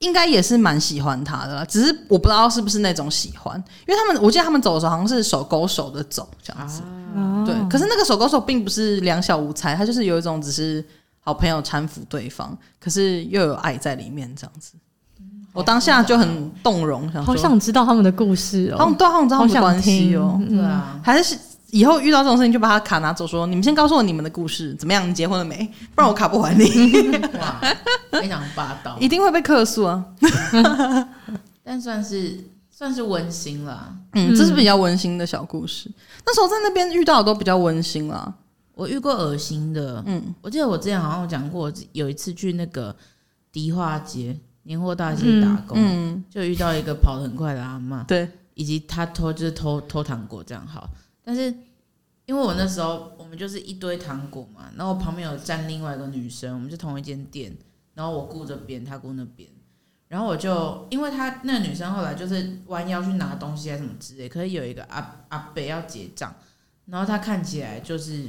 [0.01, 6.83] 应该也是蛮喜欢他的啦，只是我不知道是不是那种喜欢，因为他们我记得他们走的时候好像是手勾手的走这样子。
[7.15, 10.85] 啊、对，可是那个手勾手并不是两小无猜，他就是有一种只是
[11.21, 14.73] 好朋友搀扶对方，可是又有爱在里面这样子。
[15.53, 18.77] 我当下就很动容，想好想知道他们的故事哦。
[18.79, 20.41] 他们都好像知道他们的关系哦。
[20.49, 21.38] 对啊，还是
[21.73, 25.09] 以后遇到这种事情就把他卡拿走，说你们先告诉我你们的故事怎么样？
[25.09, 25.57] 你结婚了没？
[25.95, 26.65] 不然我卡不还你。
[27.41, 27.61] 哇，
[28.11, 30.05] 非常霸道，一定会被客诉啊。
[31.65, 32.39] 但算是
[32.71, 33.97] 算是温馨了。
[34.13, 35.91] 嗯，这是比较温馨的小故事。
[36.25, 38.33] 那时候在那边遇到的都比较温馨啦。
[38.75, 40.03] 我遇过恶心的。
[40.07, 42.95] 嗯，我记得我之前好像有讲过，有一次去那个
[43.51, 44.39] 迪化街。
[44.65, 50.89] 年货大街打工，嗯嗯、就遇到一个跑得很快的阿妈，对，以及他偷就是偷偷糖果这样好，
[51.25, 51.55] 但是
[52.27, 57.57] 因为我那时候我们就是一堆糖果嘛，然后我旁边有站另外一个女生，我们就同一间店，
[57.95, 59.49] 然后我顾这边，她顾那边，
[60.09, 66.35] 然后我就因为她那个女生后来就是弯腰去拿东西还是什么之类，可是有一个阿阿伯要结账，
[66.87, 68.27] 然后她看起来就是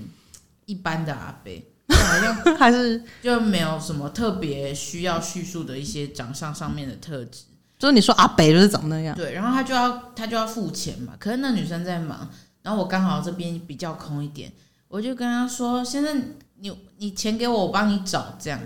[0.65, 1.51] 一般的阿伯。
[1.89, 7.43] 好像 还是就没有什么特别需要叙述的一些长相上面的特质，
[7.77, 12.29] 就是你说阿北就是长那样，对，然后他就要他就要付钱嘛，可是那女生在忙，
[12.63, 14.52] 然后我刚好这边比较空一点，
[14.88, 18.60] 我就跟他说：“先生，你你钱给我，我帮你找。”这样，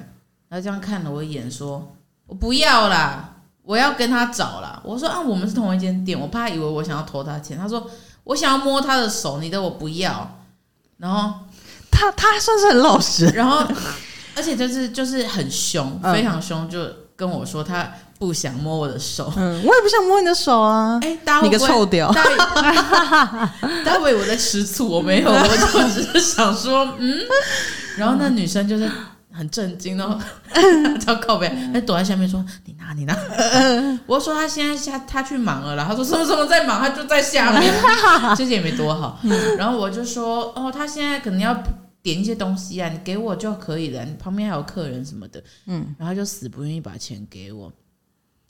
[0.47, 1.93] 然后这样看了我一眼，说
[2.25, 7.89] ：“我不要啦，我要跟他找啦。”我说：“啊，我们是同一间店，我怕他以为我想要偷他钱。”他说
[8.23, 10.39] ：“我想要摸他的手，你的我不要。”
[10.97, 11.41] 然后。
[11.89, 13.65] 他他算是很老实，然后
[14.37, 16.79] 而且就是就是很凶，非常凶，就
[17.15, 19.31] 跟我说他不想摸我的手。
[19.35, 20.99] 嗯，我也不想摸你的手啊！
[21.03, 22.11] 哎，你个臭屌！
[22.11, 23.51] 大
[23.85, 27.19] 家以为我在吃醋，我没有， 我就只是想说，嗯。
[27.97, 28.89] 然后那女生就是
[29.31, 30.19] 很震惊，然后
[31.03, 33.15] 超靠北，还躲在下面说：“你拿，你拿。
[34.05, 36.79] ”我说：“他现在下他去忙了。”然后他说：“什么什么在忙？
[36.79, 37.73] 他就在下面。”
[38.35, 39.19] 其实也没多好。
[39.57, 41.55] 然后我就说：“哦，他现在可能要。”
[42.03, 44.01] 点一些东西啊，你给我就可以了。
[44.05, 47.69] 你旁边还有客人什么的，嗯，然后就死不愿意把钱给我。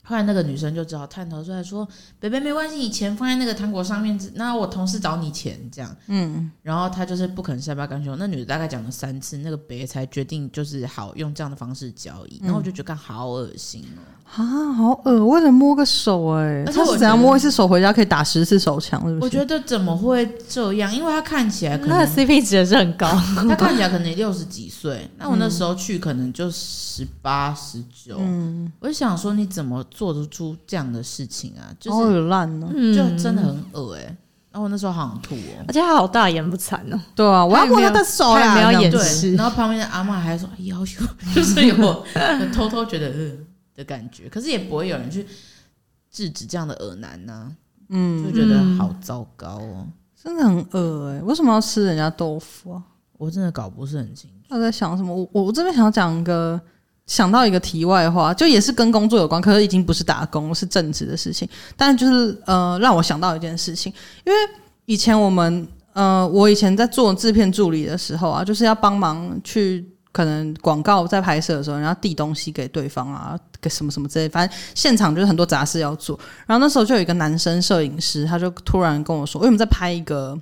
[0.08, 1.86] 后来那个女生就只好探头出来说
[2.18, 8.16] ：“北北没关系，你钱放在那个糖果上面，那我同事找你钱这样。”嗯，然后他就是不肯善罢甘休。
[8.16, 12.40] 那女的大概讲了三次，那个北才决定就是好用这样的方式交易。
[12.42, 14.00] 然后我就觉得好恶心哦。
[14.36, 15.24] 啊，好恶！
[15.26, 19.00] 为了摸个手哎、欸，他是怎样摸一次手回家可以打十次手枪？
[19.08, 19.24] 是不是？
[19.24, 20.94] 我觉得怎么会这样？
[20.94, 23.08] 因为他看起来可能他的 CP 值也是很高，
[23.48, 25.10] 他看起来可能六十几岁。
[25.16, 28.16] 那我那时候去可能就十八十九。
[28.18, 29.82] 嗯，我就想说你怎么？
[29.90, 34.16] 做得出这样的事情啊，就是烂呢，就真的很恶哎、欸。
[34.50, 37.00] 然后我那时候好想吐哦，而且他好大言不惭哦。
[37.14, 39.34] 对啊，我要摸他的手啊，没有掩饰。
[39.34, 41.74] 然后旁边的阿嬷还说要求， 就是有
[42.52, 43.30] 偷偷觉得呃
[43.78, 45.26] 的感觉，可是也不会有人去
[46.10, 47.56] 制止这样的恶男呐、啊。
[47.88, 49.86] 嗯，就觉得好糟糕哦，
[50.22, 51.22] 真的很恶哎、欸。
[51.22, 52.82] 为什么要吃人家豆腐啊？
[53.16, 54.36] 我真的搞不是很清楚。
[54.48, 55.14] 他在想什么？
[55.32, 56.60] 我我这边想要讲一个。
[57.06, 61.48] 想到一个题外话，就也是跟工作有关，可是已经不是打工，是正职的事情。
[61.74, 63.90] 但就是呃，让我想到一件事情，
[64.26, 64.38] 因为
[64.84, 76.18] 以前我们呃，我以前在做制片助理的时候啊，就是要帮忙去可能广告在拍摄的时候，然后递东西给对方啊，给什么什么之类，反正现场就是很多杂事要做。
[76.44, 80.36] 然后那时候就有一个男生摄影师，他就突然跟我说，为什么在拍一个。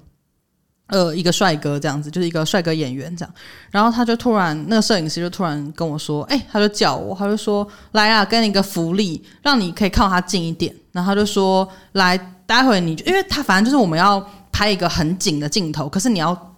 [0.89, 3.35] 呃，一个帅哥这样子，就是一个帅哥演员这样，
[3.73, 16.56] 然后他就突然，那个摄影师就突然跟我说，哎、他就叫我，他就说，来啊，给你一个福利，让你可以靠他近一点，然后他就说，来，待会你，因为他反正就是我们要拍一个很紧的镜头，可是你要。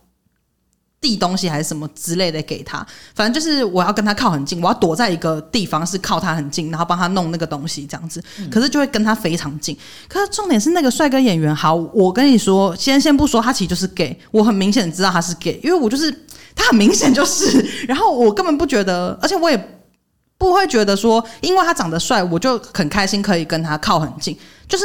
[1.01, 2.85] 递东西还是什么之类的给他，
[3.15, 8.23] 反正就是我要跟他靠很近，我要躲在一个地方是靠他很近，然后帮他弄那个东西这样子。
[8.51, 9.77] 可是就会跟他非常近。
[10.09, 16.11] 可是重点是那个帅哥演员，好，我跟你说，先先不说他其实就是 gay，我很明显知道他是 gay，因为我就是
[16.57, 19.81] 他很明显就是，然后我根本不觉得，而且我也
[20.37, 24.85] 不会觉得说，因为他长得帅，我就很开心可以跟他靠很近，就是。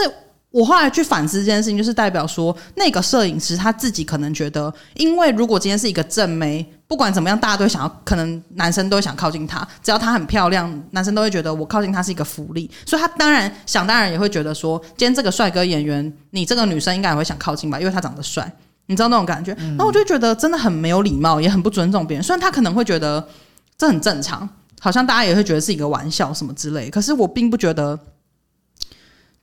[0.53, 18.53] 我后来去反思这件事情，就是代表说，那个摄影师他自己可能觉得，因为如果今天是一个正妹，不管怎么样，大家都想要，可能男生都会想靠近她，只要她很漂亮，男生都会觉得我靠近她是一个福利，所以他当然想当然也会觉得说，今天这个帅哥演员，你这个女生应该也会想靠近吧，因为他长得帅，
[18.85, 19.57] 你知道那种感觉。
[19.75, 22.23] 那我就觉得真的很没有礼貌，也很不尊重别人。
[22.23, 23.27] 虽然他可能会觉得
[23.75, 24.47] 这很正常，
[24.79, 27.99] 好像大家也会觉得是一个玩笑什么之类，可是我并不觉得。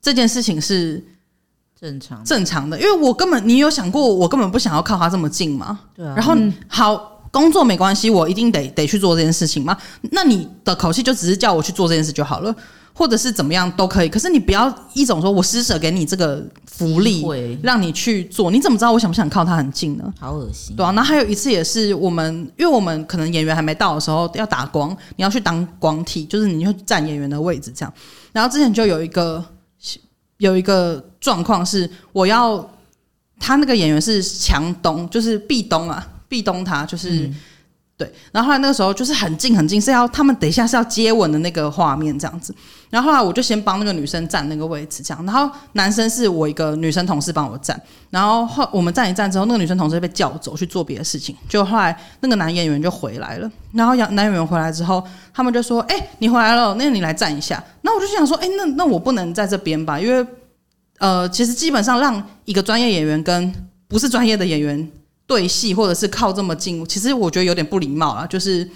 [0.01, 1.03] 这件事情是
[1.79, 5.81] 正常正常的，因为我根本你有想过，我根本不想要靠他这么近吗？
[5.95, 6.15] 对啊。
[6.17, 9.77] 然后、嗯、好，工作没关系，我一定得得去做这件事情吗？
[10.13, 12.55] 那你的口气就只是叫我去做这件事就好了。
[12.93, 17.25] 或者是怎么样都可以，可是你不要一种说我施舍给你这个福利，
[17.63, 20.13] 让你去做，你怎么知道我想不想靠他很近呢？
[20.19, 20.77] 好恶心。
[20.77, 27.95] 对啊，那还有一次也是我们，因为我们可能演员还没到的时候要打光，你要去当光替，就是你就站演员的位置这样。
[28.33, 29.43] 然后之前就有一个
[30.41, 32.69] 有一个状况是，我要
[33.39, 37.31] 他那个演员是强东，就是壁咚啊，壁咚他就是。
[38.01, 42.55] 对，然后后来那个时候就是很近很近，是要他们等一下是要接吻的那个画面这样子。
[42.89, 45.23] 然后后来我就先帮那个女生站那个位置，这样。
[45.27, 47.79] 然后男生是我一个女生同事帮我站。
[48.09, 51.37] 然后后我们站一站之后，那个女生同事被叫走去做别的事情。
[51.47, 53.51] 就后来那个男演员就回来了。
[53.75, 60.01] 然后男演员回来之后，他们就说：“哎，你回来了，那你来站一下。”那我就想说：“哎，那那我不能在这边吧？
[60.01, 60.27] 因为
[60.99, 63.55] 呃，其实基本上让一个专业演员跟
[63.87, 64.91] 不是专业的演员。”
[65.31, 68.27] 对戏或者是靠这么近，其实我觉得有点不礼貌啦。
[68.27, 68.69] 就是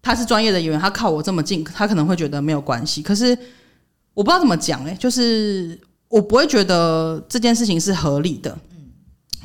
[0.00, 3.02] 他是专业的演员，他靠我这么近，他可能会觉得没有关系。
[3.02, 3.36] 可是
[4.14, 8.56] 我不知道怎么讲嘞，就是我不会觉得这件事情是合理的。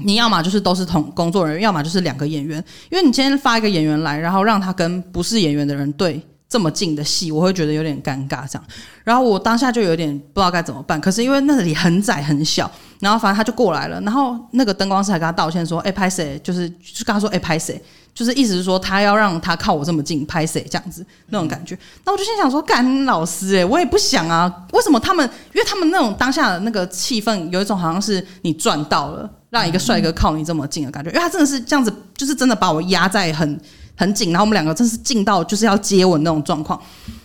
[0.03, 2.63] 你要么就是都是同工作人员，要么就是两个演员。
[2.91, 6.21] 因为你今天发一个演员来，然后让他跟不是演员的人对
[6.51, 8.63] 这么近的戏，我会觉得有点尴尬这样。
[9.05, 10.99] 然后我当下就有点不知道该怎么办。
[10.99, 12.69] 可是因为那里很窄很小。
[12.99, 16.39] 然后反正他就过来了，然后那个灯光师还跟他道歉说：“哎，拍谁？
[16.43, 17.81] 就是就跟他说，哎，拍谁？
[18.13, 25.27] 就是意思是说他要让他靠我这么近拍谁这样子那种感觉。”那我就心想说：“干老师哎，我也不想啊，为什么他们？
[25.53, 31.09] 因为他们那种当下的那个气氛，有一种好像是你赚到了，让一个帅哥靠你这么近的感觉。
[31.09, 33.59] 因为他真的是这样子，就是真的把我压在很
[33.95, 36.79] 很紧，然后我们两个真是近到就是要接吻那种状况。”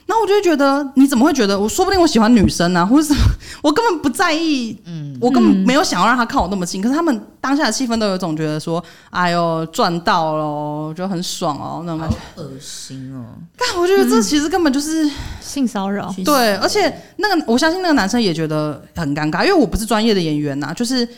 [0.06, 1.58] 然后我就会觉得，你怎么会觉得？
[1.58, 3.20] 我说不定我喜欢女生呢、啊，或者什么？
[3.60, 6.80] 我根本不在意，嗯，我根本没有想要让他靠我那么近。
[6.80, 12.16] 可是他们当下的气氛都有一种觉得说，哎呦赚到了，就很爽哦，那种感觉。
[12.36, 13.34] 恶心哦！
[13.56, 16.14] 但我觉得这其实根本就是、嗯、性骚扰。
[16.24, 21.08] 对，而且那个我相信那个男生也觉得很尴尬，因为我不是专业的演员呐、啊，就是。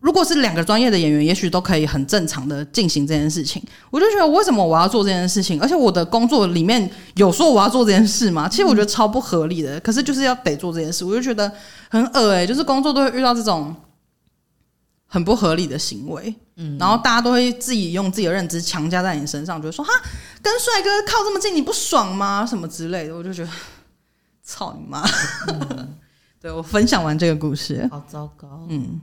[0.00, 3.62] 如果是两个专业的演员，也许都可以很正常的进行这件事情。
[3.90, 5.60] 我就觉得，为什么我要做这件事情？
[5.60, 8.48] 而且我的工作里面有说我要做这件事吗？
[8.50, 9.78] 其实我觉得超不合理的。
[9.80, 11.52] 可是就是要得做这件事，我就觉得
[11.90, 13.76] 很恶哎、欸，就是工作都会遇到这种
[15.06, 16.34] 很不合理的行为。
[16.56, 19.92] 嗯，然后大家都会自己用自己的认知强加在你身上，觉得说哈，
[20.40, 22.46] 跟帅哥靠这么近，你不爽吗？
[22.46, 23.50] 什么之类的，我就觉得
[24.42, 25.06] 操你妈！
[25.48, 25.94] 嗯、
[26.40, 28.66] 对，我分享完这个故事，好糟糕。
[28.70, 28.98] 嗯。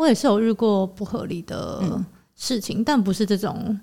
[0.00, 2.02] 我也是有遇过不合理的
[2.34, 3.78] 事情，嗯、但不是这种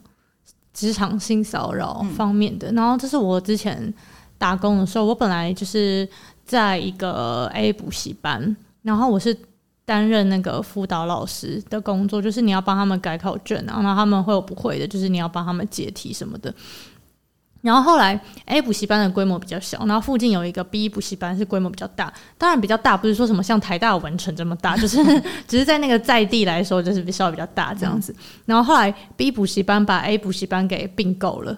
[0.73, 2.71] 职场性骚扰方面的。
[2.71, 3.93] 嗯、然后这是我之前
[4.35, 6.09] 打工的时候，我本来就是
[6.43, 9.37] 在一个 A 补习班，然后我是
[9.85, 16.51] 担任那个辅导老师的工作，就是你要帮他们改考卷，然后他们会有不会的，就是你要帮他们解题什么的。
[17.67, 22.11] 然后后来，A 补习班的规模比较小，然后附近有一个 B 补习班是规模比较大。
[22.37, 25.03] 当然比较大，不是说什么像台大文成这么大， 就是
[25.45, 28.13] 只是在那个在地来说，就是稍微比较大这样子。
[28.13, 31.57] 嗯、然后后来 B 补习班把 A 补习班给并购了，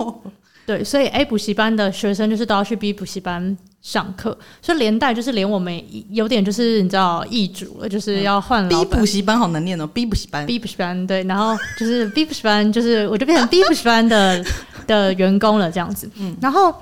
[0.64, 8.70] 对，所以 A 补习班的学生就是都要去 B 补习班上课，所以连带就是连我们有点就是你知道易主了，就是要换了。
[8.70, 14.42] B 补习班好难念哦，B 补习班，B 补习班对，然后就是 B 补习班，就是我就变成 B 补习班的。
[14.86, 16.74] 的员工了这样子，嗯，然后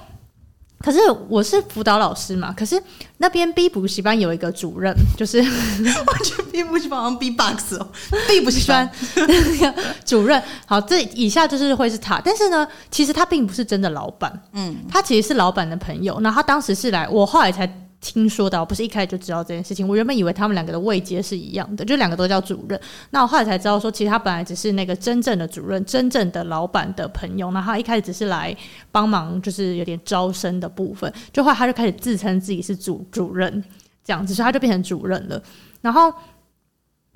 [0.79, 2.83] 可是我是辅导老师嘛，可是
[3.19, 5.39] 那边 B 补习班有一个主任，就是
[6.07, 7.89] 我觉得 B 补习班好像 B box 哦
[8.29, 8.91] ，B 补习班。
[9.15, 9.27] 那
[9.73, 17.71] 个主任，好，这以下就是会是他，但是呢，其实他并不是真的老板，嗯，他其实是老板的朋友，那他当时是来，我后来才。
[18.01, 19.87] 听说的，不是一开始就知道这件事情。
[19.87, 22.81] 我原本以为他们两个的位阶是一样的，就两个都叫主任。
[23.11, 27.51] 那我后来才知道说，其实他本来只是那个真正的主任，真正的老板的朋友。
[27.51, 28.57] 那他一开始只是来
[28.91, 31.13] 帮忙，就是有点招生的部分。
[31.33, 33.63] 就后来他就开始自称自己是主主任，
[34.03, 35.43] 这样子，所以他就变成主任了。
[35.83, 36.11] 然后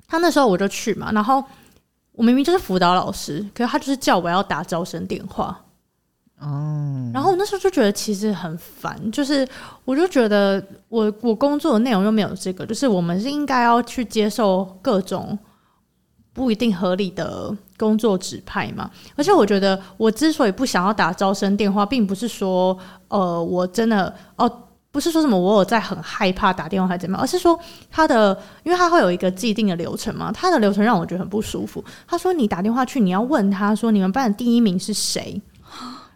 [0.07, 1.43] 他那时候我就去嘛，然后
[2.11, 5.64] 我明明就是辅导老师，可是他就是叫我要打招生电话。
[6.37, 9.47] 哦，然后我那时候就觉得其实很烦，就是
[9.85, 15.37] 我就觉得我我工作的内容又没有这个，就是我们是应该要去接受各种
[16.33, 18.91] 不一定合理的工作指派嘛。
[19.15, 27.57] 而且我觉得我之所以不想要打招生电话，并不是说呃我真的哦不是说什么我有在很害怕打电话还是怎么样，而是说
[27.89, 31.81] 他的因为他会有一个既定的流程嘛，他的流程让我觉得很不舒服。
[32.05, 35.41] 他说你打电话去，你要问他说你们班的第一名是谁。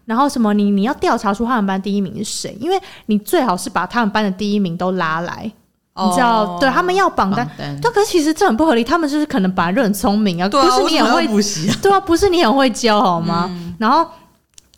[0.09, 0.51] 然后什么？
[0.55, 2.57] 你你要调查出他们班第一名是谁？
[2.59, 8.83] 因为你最好是把他们班的第一名都拉来，你知道，对他们要榜单，但，可是其实这很不合理。
[8.83, 13.49] 他们就是可能本来就很聪明啊，不是你很会补习， 对啊，不是你很会教好吗？
[13.77, 14.05] 然后。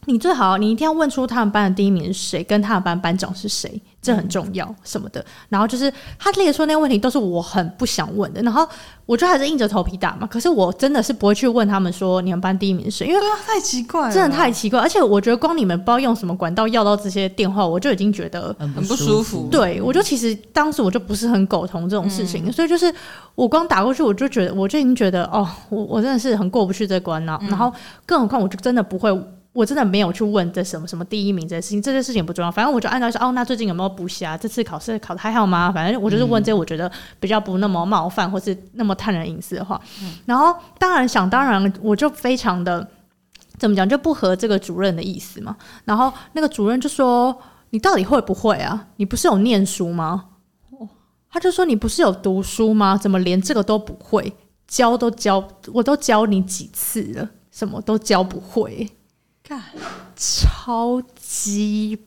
[0.06, 5.24] 你最好，你一定要问出他们班的第一名是谁，跟他们班班长是谁，这很重要什么的。
[5.50, 8.42] 然后就是他列出那个问题，都是我很不想问的。
[8.42, 8.68] 然后
[9.06, 10.26] 我就还是硬着头皮打嘛。
[10.26, 14.80] 可是我真的是不会去问他们说你们班第一名是谁，因为太奇怪了，真的太奇怪。
[14.80, 19.48] 而且我觉得光你们不知道用什么管道要到这些电话，我就已经觉得很不舒服。
[19.52, 22.94] 对，我就其实当时我就不是很苟同这种事情，所以就是
[23.36, 27.40] 我光打过去，我就觉得我就已经觉得哦，我我真的是很过不去这关了。
[27.50, 27.72] 然后
[28.06, 29.12] 更何况我就真的不会。
[29.54, 32.50] 我真的没有去问这什么什么第一名这些事情，这些事情不重要。
[32.50, 34.38] 反正我就按照说，哦，那最近有没有补习啊？
[34.38, 35.70] 这次考试考的还好吗？
[35.70, 39.80] 反正我就是问这些，我觉得比较不那么冒犯，或是那么探人隐私的话。
[40.02, 42.88] 嗯、然后当然想当然，我就非常的
[43.58, 45.58] 怎么讲，就不合这个主任的意思嘛。
[45.84, 47.38] 然后那个主任就说
[47.72, 48.88] ：“你到底会不会啊？
[48.96, 50.28] 你不是有念书吗？”
[51.30, 52.98] 他就说：“你不是有读书吗？
[52.98, 54.34] 怎么连这个都不会？
[54.66, 58.90] 教都教，我都教你几次了，什么都教不会。”
[60.16, 61.98] 超级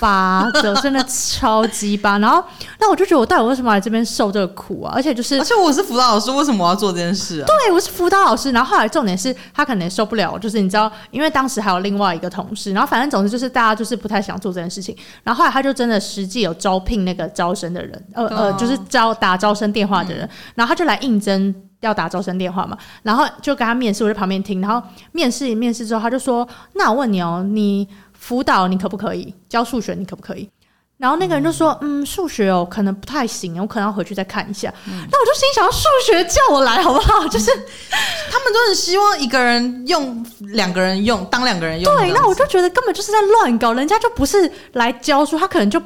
[0.00, 2.18] 巴的，真的超级巴。
[2.18, 2.42] 然后，
[2.80, 4.92] 那我就觉得我到底为什么来这边受这个苦啊？
[4.94, 7.46] 而且就是，而且我是辅导老师，为什么我要做这件事啊？
[7.46, 8.50] 对，我是辅导老师。
[8.50, 12.72] 然后后来重点是他可能也受不了，就是你知道，因为当时还有另外一个同事。
[12.72, 14.96] 然后反正总之就是大家就是不太想做这件事情。
[15.22, 20.28] 然后后来他就真的实际有招聘那个招生的人，呃呃，就是招打招生电话的人。
[20.56, 21.54] 然后他就来应征。
[21.84, 24.60] 要打招生电话嘛，然后就跟他面试，我在旁边听。
[24.60, 29.94] 然后面试面试之后，他就说：“那我问你哦，你辅导你可不可以教数学？
[29.94, 30.48] 你可不可以？”
[30.96, 34.72] 然后那个人就说：“嗯，数学哦，可能不太行，我可能要回去再看一下。
[34.86, 37.26] 嗯”那我就心想：数学叫我来好不好？
[37.28, 41.96] 就是他们都很希望一个人用，两个人用，当两个人用。
[41.96, 45.82] 对，那我就觉得根本就是在乱搞，人家就不是来教书，他可能就。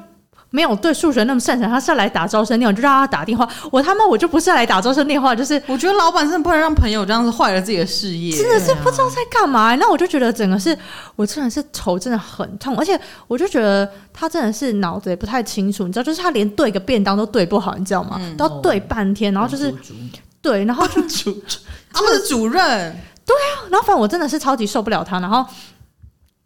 [0.50, 3.46] 没有对数学那么擅长，他是要来打招生电话，就让他打电话。
[3.70, 9.76] 我他妈我就不是来打招生电话，就是我觉得老板真的不能让朋友这样子坏了自己的事业，真的是不知道在干嘛、欸。
[9.76, 10.76] 那我就觉得整个是
[11.16, 18.16] 我真的是头真的很痛，而且我就觉得他真的是脑子也不太清楚，你知道，就是他连对个便当都对不好，你知道吗？
[18.18, 19.74] 嗯、都要对半天，然后就是
[20.40, 21.42] 对，然后就 主
[21.92, 25.44] 他们的主任 对啊，然后反正我真的是超级受不了他，然后。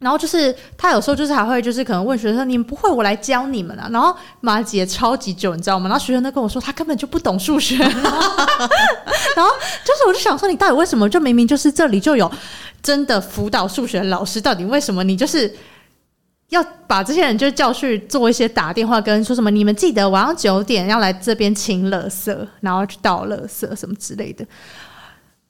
[0.03, 3.87] 然后就是他有时候就是还会就是可能问学生，你们不会，我来教你们啊。
[3.91, 5.89] 然后马姐超级久，你知道吗？
[5.89, 7.77] 然后学生都跟我说他根本就不懂数学。
[9.35, 9.51] 然后
[9.83, 11.09] 就是我就想说，你到底为什么？
[11.09, 12.31] 就明明就是这里就有
[12.81, 15.51] 真的辅导数学老师，到底为什么你就是
[16.49, 19.49] 要把这些人就叫去做一些打电话跟说什么？
[19.49, 24.45] 你们记得晚上九点要来这边清垃圾，然后去倒垃圾什么之类的。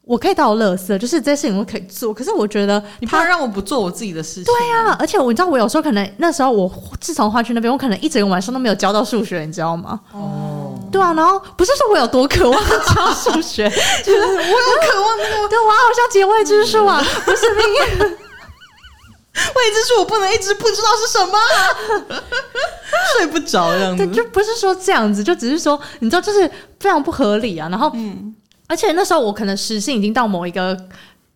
[0.05, 2.13] 我可以到垃圾，就是这些事情我可以做。
[2.13, 4.43] 可是我觉得你不要让我不做我自己的事情。
[4.43, 9.97] 对呀、啊，而且我你知道，我有时候可能那时候我自从换去那边，我可能一整个晚上都没有教到数学，你知道吗？
[10.11, 17.99] 哦，对啊，然后不是说我有多渴望教数学，就是我有渴望那个， 对，我好像解未知数啊， 不是命运
[19.55, 21.39] 未知数，我不能一直不知道是什么，
[23.17, 24.05] 睡不着这样子。
[24.05, 26.45] 对，就不是说这样子，就只是说你知道，就是
[26.77, 27.69] 非常不合理啊。
[27.69, 28.35] 然后嗯。
[28.67, 30.77] 而且那时候我可能时薪已经到某一个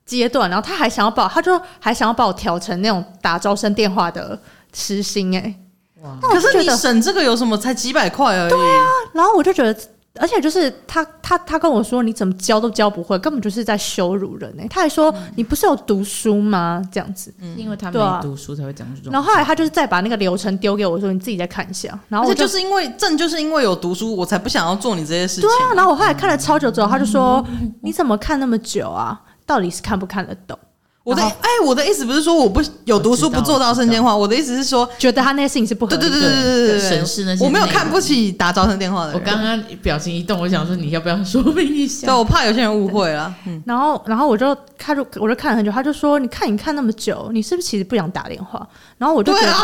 [0.06, 4.40] 阶段，然后他还想要把，他就还想要把我调成那种打招生电话的
[4.74, 5.56] 时薪哎，
[6.02, 6.18] 哇！
[6.22, 7.58] 可是你省这个有什么？
[7.58, 8.50] 才几百块而已。
[8.50, 9.78] 对啊，然后我就觉得。
[10.20, 14.68] 而且就是他，他，他跟我说，你怎么教都教不会，根本就是在羞辱人呢、欸。
[14.68, 16.82] 他还说，你不是有读书吗？
[16.92, 19.12] 这样子，嗯、因为他没读书才会讲这种。
[19.12, 21.98] 然后后来他就是再把那个流程丢给我说，你自己再看一下。
[22.10, 25.50] 然后我就，就是因为正就是因为有读书，我才不想要做你这些事情。
[25.50, 27.46] 对啊，然后我后来看了超久之后，他就说，
[27.82, 29.22] 你怎么看那么久啊？
[29.46, 30.58] 到底是看不看得懂？
[31.08, 36.02] 我的哎，我的意思不是说我不有读书不做到生电话，我的意思是说，觉得他那些事情是不合理。
[36.02, 37.46] 对对对对对对对，审视那些。
[37.46, 39.18] 我没有看不起打招生电话的人。
[39.18, 42.08] 我刚刚表情一动，我想说你要不要说明一下？
[42.08, 43.34] 对，我怕有些人误会了。
[43.66, 45.72] 然后，然后我就看，就我就看了很久。
[45.72, 48.68] 他就说：“你看，你看那么久，你是不是其实不想打电话？”
[49.00, 49.56] 然后我就觉得，然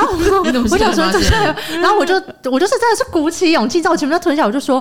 [0.00, 0.12] 后
[0.70, 1.04] 我想说，
[1.80, 2.14] 然后我就
[2.48, 4.80] 我就是真的是鼓起勇气，在我前面吞下，我就说。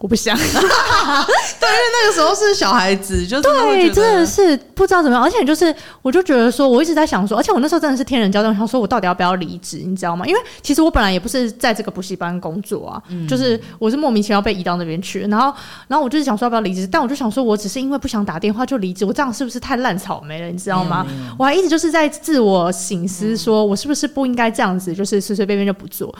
[0.00, 10.26] 我不想， 对，因为那个时候是小孩子，就对，真的是不知道怎么样，而且就是，我就觉得说，我一直在想说，而且我那时候真的是天人交战，想说我到底要不要离职，你知道吗？
[10.26, 15.54] 因为其实我本来也不是在这个补习班工作啊，嗯、就是我是莫名其妙被移到那边去，然后，
[15.88, 21.06] 然后我就是想说要不要离职，但我就想说，我只是因为不想打电话就离职，我这样是不是太烂草莓了，你知道吗？
[21.08, 26.14] 嗯、我还一直就是在自我醒思，说我是不是不应该这样子，就是随随便便就不做。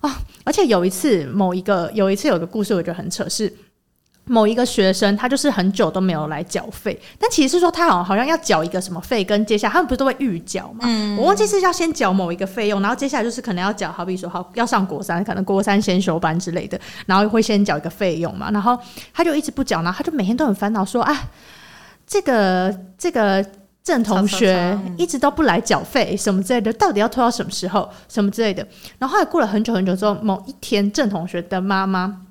[0.00, 0.18] 啊！
[0.44, 3.52] 而且有一次，某一个有一次有一个故事，我觉得很扯，是
[4.24, 10.80] 某一个学生，他就是很久都没有来缴费，但其实是说他好像好像要缴一个什么费，跟接下来他们不是都会预缴嘛？
[10.84, 18.78] 嗯，我忘记是要先缴某一个费用，然后接下来就是可能要缴，好比说好要上国三，可能国三先修班之类的，然后会先缴一个费用嘛，然后
[19.12, 21.28] 他就一直不缴，然后他就每天都很烦恼说，啊，
[22.06, 23.44] 这个这个
[23.82, 27.88] 郑同学一直都不来缴费，什么之类的，到底要拖到什么时候？
[28.08, 28.66] 什么之类的。
[28.98, 32.22] 然后后来过了很久很久之后，某一天郑同学的妈妈、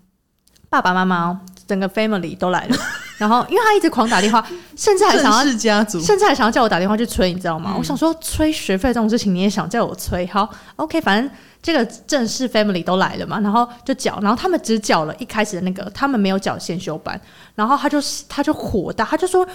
[0.70, 1.42] 爸爸妈妈。
[1.70, 2.76] 整个 family 都来了，
[3.20, 4.44] 然后因为他一直狂打电话，
[4.76, 7.74] 甚至还想要家族，甚至还想要叫我打电话去催，你知道吗？
[7.76, 10.26] 嗯、我想说催学费这种事情你也想叫我催？
[10.26, 11.30] 好，OK，反正
[11.62, 17.22] 这个正式 family 都来了嘛，然后就缴，然后他们只缴了一开始的那个，他们没有缴先修班，
[17.54, 19.48] 然后他就他就火大，他就说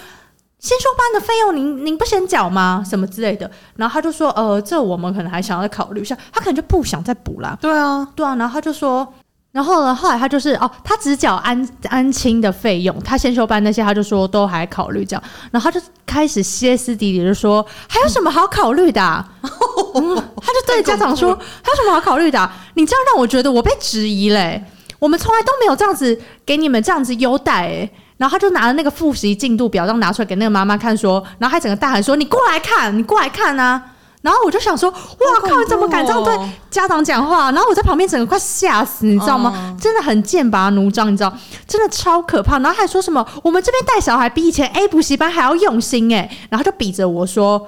[0.65, 2.83] 先修班的费用您您不先缴吗？
[2.83, 7.55] 什么之类的，然后他就说呃，这我们可能还想要再考虑一下，他可能就不想再补啦。
[7.61, 9.07] 对啊，对啊，然后他就说。
[9.51, 15.23] 然后呢，后来他就是哦，他只缴安安亲的费用，他先修班那些，他就说都还考虑这样。
[15.49, 19.25] 然后他就开始歇斯底里的说，还有什么好考虑的啊？
[19.95, 22.53] 嗯，他就对家长说，还有什么好考虑的啊？
[22.73, 24.61] 你这样让我觉得我被质疑嘞。
[24.99, 27.89] 我们从来都没有这样子给你们这样子优待诶。
[28.17, 33.81] 然后他就拿了那个复习进度表，然后拿出来给那个妈妈看，说，然后还整个大喊说，你过来看，你过来看啊！
[34.21, 34.97] 然后我就想说，哇
[35.41, 35.59] 靠！
[35.59, 36.35] 你怎么敢这样对
[36.71, 37.51] 家长讲话？
[37.51, 39.75] 然后我在旁边整个快吓死，你知道吗？
[39.79, 41.31] 真的很剑拔弩张，你知道，
[41.67, 42.57] 真的超可怕。
[42.59, 46.29] 然后还说什么，我们这边带小孩比以前 A 补习班还要用心诶。
[46.49, 47.67] 然后就比着我说。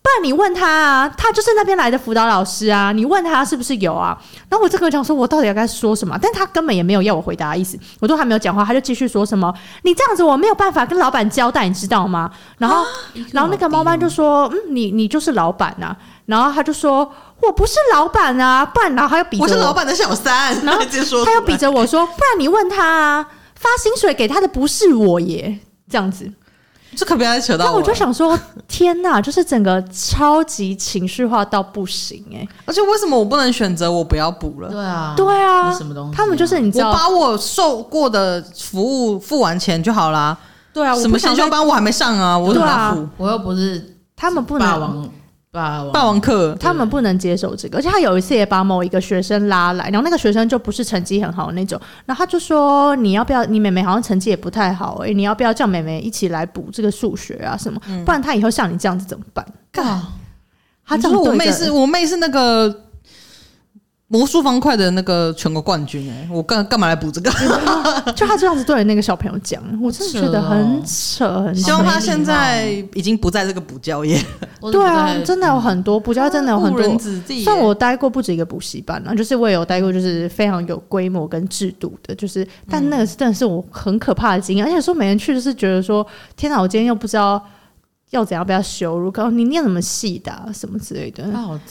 [0.00, 4.16] 不然你问他啊，他就是那边来的辅导老师啊，你问他是不是有啊？
[4.48, 6.18] 然后我这个讲说，我到底要该说什么？
[6.20, 12.30] 但他根本也没有要我回答的意思，我都还没有讲话，他就继续说什么，你这样子我没有办法跟老板交代，你知道吗？
[12.58, 12.84] 然后，
[13.32, 15.96] 然后那个猫妈就说，嗯，你你就是老板呐。
[16.26, 20.80] 然后他就说，我不是老板啊，不然然后他又比着我，我是老板的小三，然后
[21.24, 26.30] 他又比着我说，不然你问他啊，发薪水给他的不是我耶，这样子。
[26.96, 27.70] 这可不要扯到我。
[27.70, 32.46] 那我就想说， 天哪，就是整个超级情绪化到不行哎！
[32.64, 34.68] 而且为什么我不能选择我不要补了？
[34.68, 36.16] 对啊，对啊，什么东西？
[36.16, 40.36] 他们就是你知道，我把我受过的服务付完钱就好啦。
[40.72, 43.08] 对啊，什么先修班我还没上啊，我怎么付？
[43.16, 44.68] 我又不是他们不能。
[44.68, 45.08] 霸王
[45.50, 53.44] 霸王课，他们不能接受这个，而且他有一次也把某一个学生拉来，然后那个学生就不是成绩很好的那种，然后他就说：“你要不要？
[53.46, 57.80] 你妹妹好像成绩也不太好，欸，诶，你要不要叫妹妹一起来补这个数学啊什么？
[58.04, 60.02] 不然他以后像你这样子怎么办？”干，嗯，
[60.86, 62.84] 他这样我妹是我妹是那个。
[64.10, 67.30] 魔术方块的那个全国冠军哎、欸，我干干嘛来补这个？
[68.16, 71.60] 就他这样子对那个小朋友讲，我真的觉得很扯，很扯。
[71.60, 74.18] 希望他现在已经不在这个补教业。
[74.72, 76.98] 对啊，真的有很多补教，真的有很多。
[77.44, 87.44] 像我待过不止一个补习班啊，就是我也有待过，就是非常有规模跟制度的，就是但那个是真的是我很可怕的经验，而且说每人去就是觉得说，天哪，我今天又不知道。
[88.10, 89.10] 要怎样被他羞辱？
[89.10, 91.24] 告诉你念什么戏的、啊，什么之类的。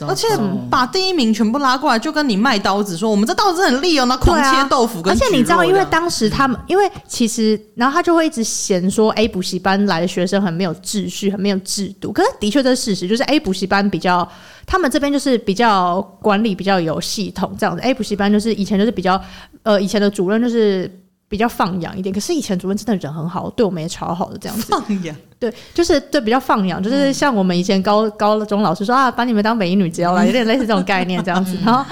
[0.07, 0.27] 而且
[0.69, 14.27] 把第一名全部拉过来，就跟你卖刀子说：“我们这刀子很利哦，那狂切豆腐。”而且你知道，因为当时他们，因为其实，然后他就会一直嫌说：“A 补习班来的学生很没有秩序，很没有制度。”可是的确这是事实，就是 A 补习班比较，
[14.65, 17.81] 他们这边就是比较管理比较有系统这样子。
[17.81, 19.19] A 补习班就是以前就是比较，
[19.63, 21.03] 呃，以前的主任就是。
[21.29, 24.67] 比较放养一点，可是以前主任真的人很好，对我们也超好的这样子。
[24.69, 31.57] 放养，对，就是对比较放养，就是像我们以前高高中老师说啊，把你们当美女教了， 有点类似这种概念这样子。
[31.65, 31.85] 然后，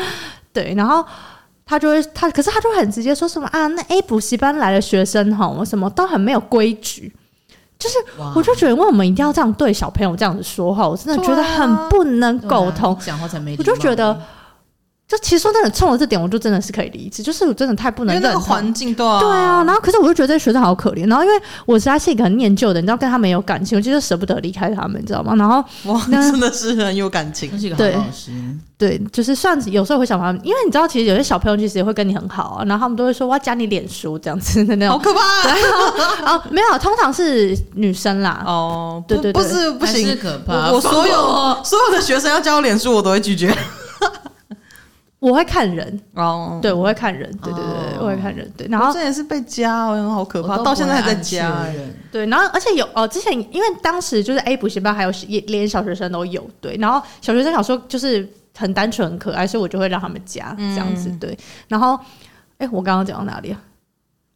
[0.53, 1.05] 对，然后
[1.65, 7.13] 他就会他，可是他就很直接说什么啊，那 A 补习班来的学生哈，我什么都很没有规矩，
[7.77, 7.97] 就是
[8.33, 14.17] 我就觉得为什么一定要这样对小朋友这样子说话，我真的觉得很不能苟同，讲话才没，我就觉得。
[15.07, 17.21] 就其实说真的，冲着这点，我就真的是可以理解。
[17.21, 18.15] 就是我真的太不能。
[18.15, 19.63] 因为那个环境对啊，对啊。
[19.63, 21.07] 然后，可是我就觉得这学生好可怜。
[21.07, 25.35] 然后，因为我实在是一个很念旧的，你知道，跟他们有感情，我就是舍不得离开他们，你知道吗？
[25.35, 27.51] 然后，哇，真的是很有感情。
[27.59, 28.31] 是一个好老师。
[28.79, 32.65] 对，就是算有时候会想他们，因为你知道，其实有些小朋友其实也会跟你很好啊。
[32.65, 34.97] 然后他们都会说我要加你脸书这样子的那种。
[34.97, 36.33] 好可怕啊！
[36.33, 38.41] 哦，没有，通常是女生啦。
[38.43, 40.71] 哦，对对对，不是不行，可怕。
[40.71, 43.55] 我所有所有的学生要加我脸书，我都会拒绝。
[45.25, 46.61] 我会看人哦，oh.
[46.61, 48.03] 对，我会看人，对对对，oh.
[48.03, 48.67] 我会看人，对。
[48.67, 51.95] 然后这也是被加，好可怕，到现在还在加人。
[52.11, 55.11] 对，然后而且有哦，之前因为当时就是 A 补习班，还有
[55.47, 56.77] 连小学生都有，对。
[56.79, 61.35] 然后小学生小时候就是很单纯、很可爱，所以我就会让他们加这样子，对。
[61.67, 61.99] 然后，
[62.59, 63.59] 哎，我刚刚讲到哪里啊？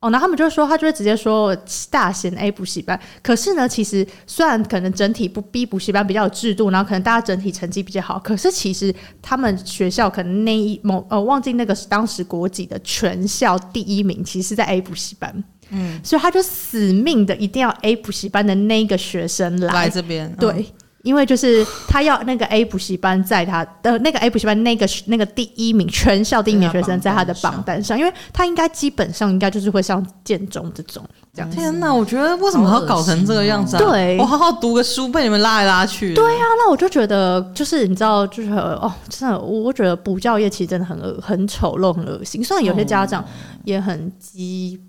[0.02, 1.54] 哦，那他们就说，他就会直接说
[1.90, 2.98] 大嫌 A 补习班。
[3.22, 15.44] 可是呢，其实虽然可能整体不 B 补习班比较有制度，然后可能大家整体成绩比较好，可是其实他们学校可能那一某呃忘记那个是当时国籍的全校第一名，其实是在 A 补习班。
[15.72, 20.66] 嗯，所以他就死命的一定要 A 补习班的那个学生来，来这边，嗯、对。
[21.04, 31.50] 因为就是他要那个 A 补习班在他的那个 A 补习班那个那个第一名全校第一名学生在他的榜单上，因为他应该基本上应该就是会上建中这种这样。
[31.50, 33.80] 天哪，我觉得为什么要搞成这个样子啊？
[33.80, 36.14] 对，我好好读个书被你们拉来拉去。
[36.14, 43.24] 对、啊，那我就觉得就是你知道就是哦，真的，我觉得补教业其实真的很恶很丑陋很恶心，虽然有些家长
[43.64, 44.80] 也很激。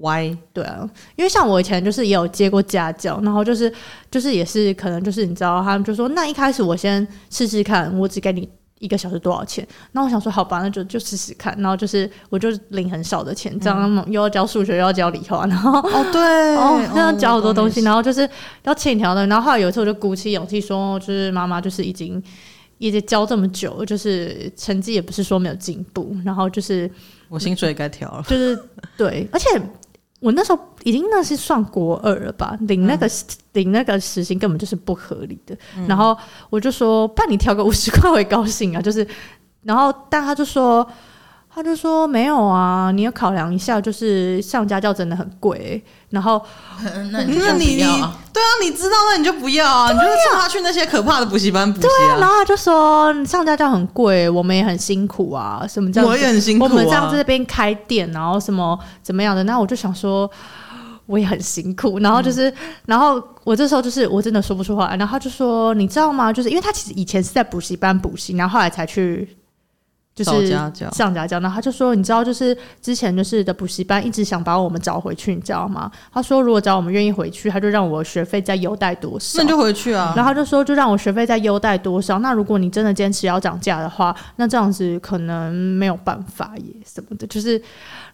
[0.00, 3.72] 歪对啊，因为像我以前就是也有接过家教，然后就是
[4.10, 8.48] 就是也是可能就是你知道，他们就说那一开始我先试试看，我只给你
[8.78, 9.66] 一个小时多少钱？
[9.92, 18.26] 那我想说好吧，那就就试试看，然后就是我就领很少的钱，这样又要教数学又要教理化，然后哦对， 哦这样教好多东西，然后就是
[18.62, 22.22] 要欠条的，然后后来有一次我就鼓起勇气说，就是妈妈就是已经
[22.78, 26.90] 一直教这么久，就是成绩也不是说没有进步，然后就是
[27.28, 28.58] 我薪水也该调了，就是
[28.96, 29.46] 对，而且。
[30.20, 33.10] 我那时候已经那是算国二了吧，领那个
[33.54, 35.56] 领、嗯、那个时薪根本就是不合理的。
[35.76, 36.16] 嗯、然后
[36.48, 38.80] 我就说，帮你调个五十块，我也高兴啊。
[38.80, 39.06] 就是，
[39.64, 40.86] 然后但他就说。
[41.52, 45.82] 他就说没有啊，你要考量一下，就是上家教真的很贵、欸。
[46.10, 46.40] 然后，
[47.10, 51.90] 那你那你、啊、对啊，你知道那你就不要啊，啊你就送他去那些可怕的补习班补习啊。
[51.90, 56.08] 对啊，然后他就说上家教很贵，我们也很辛苦啊，什么这样？
[56.08, 59.42] 我也很辛苦、啊，我们这样在这边开店，然后什么怎么样的？
[59.42, 60.30] 那我就想说，
[61.06, 61.98] 我也很辛苦。
[61.98, 64.96] 然后就是，嗯、然后我这时候就是我真的说不出话来。
[64.96, 66.32] 然后他就说，你知道吗？
[66.32, 69.36] 就是因为他其实以前是在补习班补习，然后后来才去。
[70.14, 70.48] 就是
[70.92, 75.90] 上家教，然后他就说，你知道，就是之前就是的补习班一直想把我们找回去，你知道吗？
[76.12, 80.12] 他说，如果只要我们愿意回去，他就让我学费再优待多少，那你就回去啊。
[80.16, 82.18] 然后他就说，就让我学费再优待多少。
[82.18, 87.60] 那如果你真的坚持要涨价的话，那这样子可能没有办法耶，什么的，就是。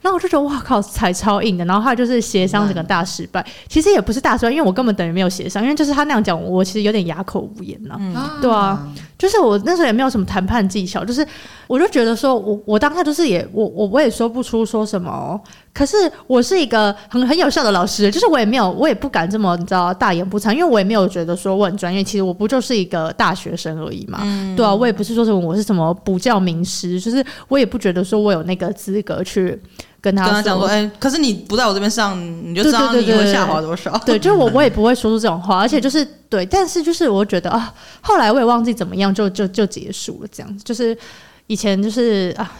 [0.00, 1.64] 然后我就觉得哇靠，踩超硬的。
[1.64, 7.96] 然后后来就是协商整个大失败，其实也不是大失败，因为我根本等于没有协商，因为就是他那样讲，我其实有点哑口无言呐。
[7.98, 8.86] 嗯，对啊，
[9.18, 11.26] 就是我那时候也没有什么谈判技巧，就是
[11.66, 15.40] 我就觉得说我我当下就是也我我我也说不出说什么。
[15.76, 22.02] 可是我是一个很很有效的老师，就是我也没有，我也不敢这么你知道大言不惭，因为我也没有觉得说我很专业。
[22.02, 29.60] 其实我不就是一个大学生而已嘛，嗯、对啊，我也不是说什么我是什么补教名师，就是我也不觉得说我有那个资格去
[30.00, 33.92] 跟他，跟他讲说，哎、欸，可是你不在我这边上，你就知道你会下滑多少。
[34.06, 37.70] 对，就是我我也不会说出这种话，而且就是对，但是就是我觉得啊，
[38.00, 40.96] 后来我也忘记怎么样就就就结束了，这样子，就是
[41.48, 42.50] 以前就是啊。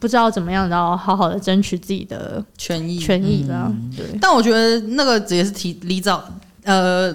[0.00, 3.66] 不知道怎么样，然后好好的争取自己的权益权益了。
[3.68, 6.22] 嗯、对，但我觉得那个也是提离早，
[6.64, 7.14] 呃，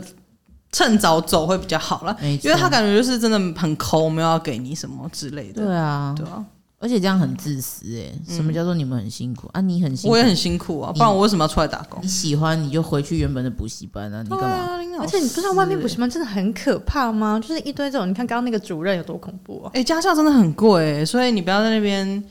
[0.71, 5.63] 趁早走会比较好了，因为他感觉就是真的很抠，没有要给你什么之类的。
[5.63, 6.43] 对啊，对啊。
[6.79, 8.11] 而且这样很自私哎！
[8.27, 9.61] 什么叫做你们很辛苦啊？
[9.61, 10.91] 你很辛苦，我也很辛苦啊！
[10.91, 12.03] 不然我为什么要出来打工？
[12.03, 14.21] 你喜欢你就回去原本的补习班啊！
[14.21, 14.99] 你干嘛？
[14.99, 17.39] 而且你不知道外面补习班真的很可怕吗？
[17.39, 19.71] 就是一堆这种，你看刚刚那个主任有多恐怖啊！
[19.73, 22.21] 哎，家教真的很贵，所以你不要在那边。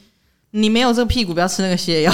[0.52, 2.12] 你没有这个屁股，不要吃那个泻药。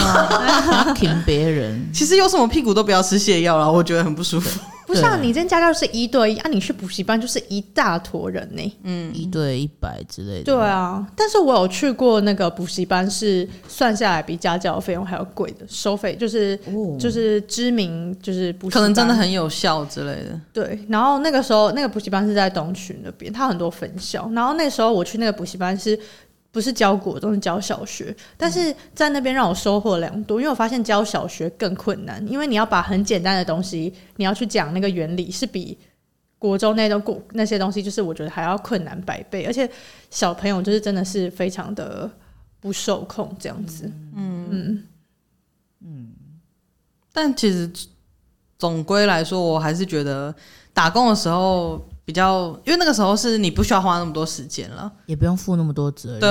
[0.94, 4.60] 听 别人，其实有什么屁股都不要吃泻药了，我觉得很不舒服。
[4.86, 8.72] 不像、啊、你这家教是一对一啊，你去补习班就是一大坨人呢、欸。
[8.84, 10.44] 嗯，一对一百之类的。
[10.44, 20.40] 对啊，但是我有去过那个补习班，是算下来比家教费用还要贵的，收费就是、哦、就是知名就是补习班，可能真的很有效之类的。
[20.54, 24.30] 对，然后那个时候那个补习班是在东区那边，它很多分校。
[24.32, 25.98] 然后那时候我去那个补习班是。
[26.50, 35.76] 不是教国中，是教小学，但是在那边让我收获良多，因为我发现教小学更困难，因为你要把很简单的东西，你要去讲那个原理，是比
[36.38, 39.70] 国中那种国那些东西，就是我觉得还要困难百倍，而且
[40.10, 42.10] 小朋友就是真的是非常的
[42.60, 43.84] 不受控这样子，
[44.16, 44.48] 嗯。
[44.50, 44.84] 嗯。
[45.80, 46.08] 嗯，
[47.12, 47.70] 但其实
[48.58, 50.34] 总归来说，我还是觉得
[50.72, 51.86] 打工的时候。
[52.08, 56.20] 比较，因为那个时候是你不需要花那么多时间了，也不用负那么多责任。
[56.20, 56.30] 对，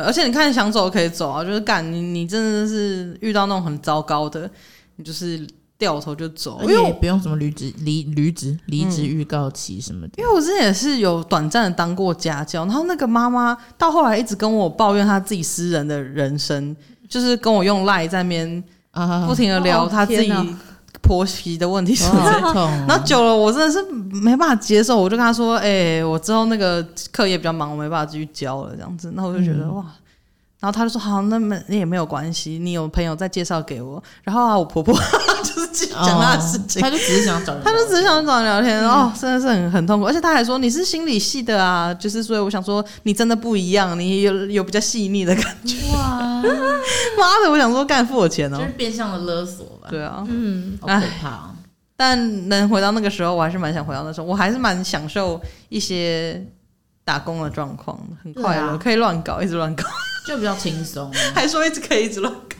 [0.00, 4.50] 而且你看想走可以走啊，就是干你，你真的是遇到那种很糟糕的，
[4.96, 10.14] 你就是掉头就走，因为也不用什么离职、离离职、离职预告期什么的。
[10.16, 16.74] 因为我之前也是有短暂的当过家教，然后那个妈妈到后来一直跟我抱怨她自己私人的人生，
[17.06, 18.64] 就是跟我用赖在那边
[19.26, 20.32] 不停的聊她自己。
[21.02, 22.22] 婆媳的问题是不是？
[22.86, 23.82] 然后久了，我真的是
[24.22, 24.96] 没办法接受。
[25.00, 29.84] 我就跟他说：“哎、欸，我之后那个课业比较忙，我没办法继续教了。”这样子，那我就觉得、嗯、哇。
[30.60, 34.92] 然后他就说：“好，那么那也没有关系，你有朋友再介绍给我。”然后啊，我婆婆
[35.44, 38.82] 就 是己讲他的事情，他就只是想找人，他就只是想找人聊天。
[38.88, 45.76] 哦，真的是很很痛苦，而且他还说你是心理系的啊，就是所以我想说你真的不一样，你有有比较细腻的感觉。
[45.94, 46.42] 哇，
[47.18, 49.88] 妈的，我想说干付我钱哦，就是变相的勒索吧。
[49.90, 51.50] 对啊，嗯，好可怕。
[51.96, 56.40] 但能回到那个时候，我还是蛮想回到那时候，我还是蛮享受一些
[57.04, 59.82] 打工的状况，很快乐，可以乱搞，一直乱搞，
[60.28, 62.56] 就比较轻松， 还说一直可以一直乱搞。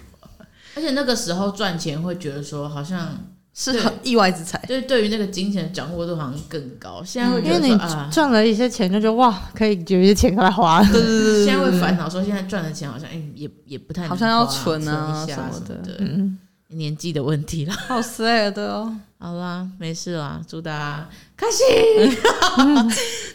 [0.78, 3.08] 而且那个时候赚钱会觉得说好像
[3.52, 7.02] 是很意外之财，对，对于那个金钱的掌握度好像更高。
[7.04, 10.80] 现在会觉得因为你赚了一些钱，就觉得哇，可以有一些钱来花。
[10.84, 15.96] 对对对，现在会烦恼说现在赚的钱好像哎也也不太，好像要存啊什么的。
[15.98, 18.96] 嗯，年纪的问题了，好 sad 哦。
[19.18, 22.16] 好啦，没事啦，祝大家开心。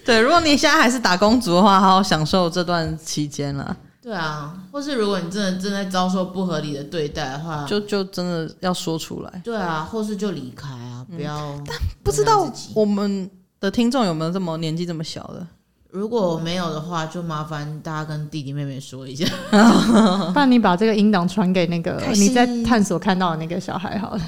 [0.06, 3.76] 对，如果你现在还是打工族的话，好好享受这段期间了。
[4.04, 9.42] 对啊，或是如果你真的正在遭受不合理的对待的话，就就真的要说出来。
[9.46, 11.38] 对啊，或是就离开啊，不要。
[11.38, 13.32] 嗯、但不知道我们
[13.62, 15.48] 的听众有没有这么年纪这么小的？
[15.90, 19.26] 如果没有的话，就麻烦大家跟弟弟妹妹说一下，
[20.34, 24.22] 不然你把这个音档传给那个你在探索看到的那个小孩好了。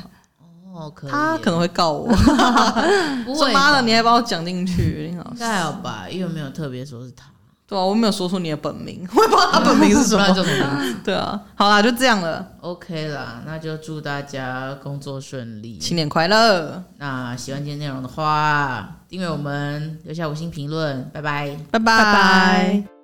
[0.73, 1.11] 哦，可以。
[1.11, 2.07] 他可能会告我。
[3.25, 6.07] 不会，妈的，你还把我讲进去，应该还好吧？
[6.09, 7.25] 因为没有特别说是他。
[7.67, 10.25] 对啊，我没有说出你的本名， 我也不知道他本名是什么。
[11.03, 12.47] 对啊，好啦，就这样了。
[12.61, 16.83] OK 啦，那就祝大家工作顺利，新年快乐。
[16.97, 22.94] 那喜欢今天内容的话，订阅我们，留下五星评论，拜拜，拜拜。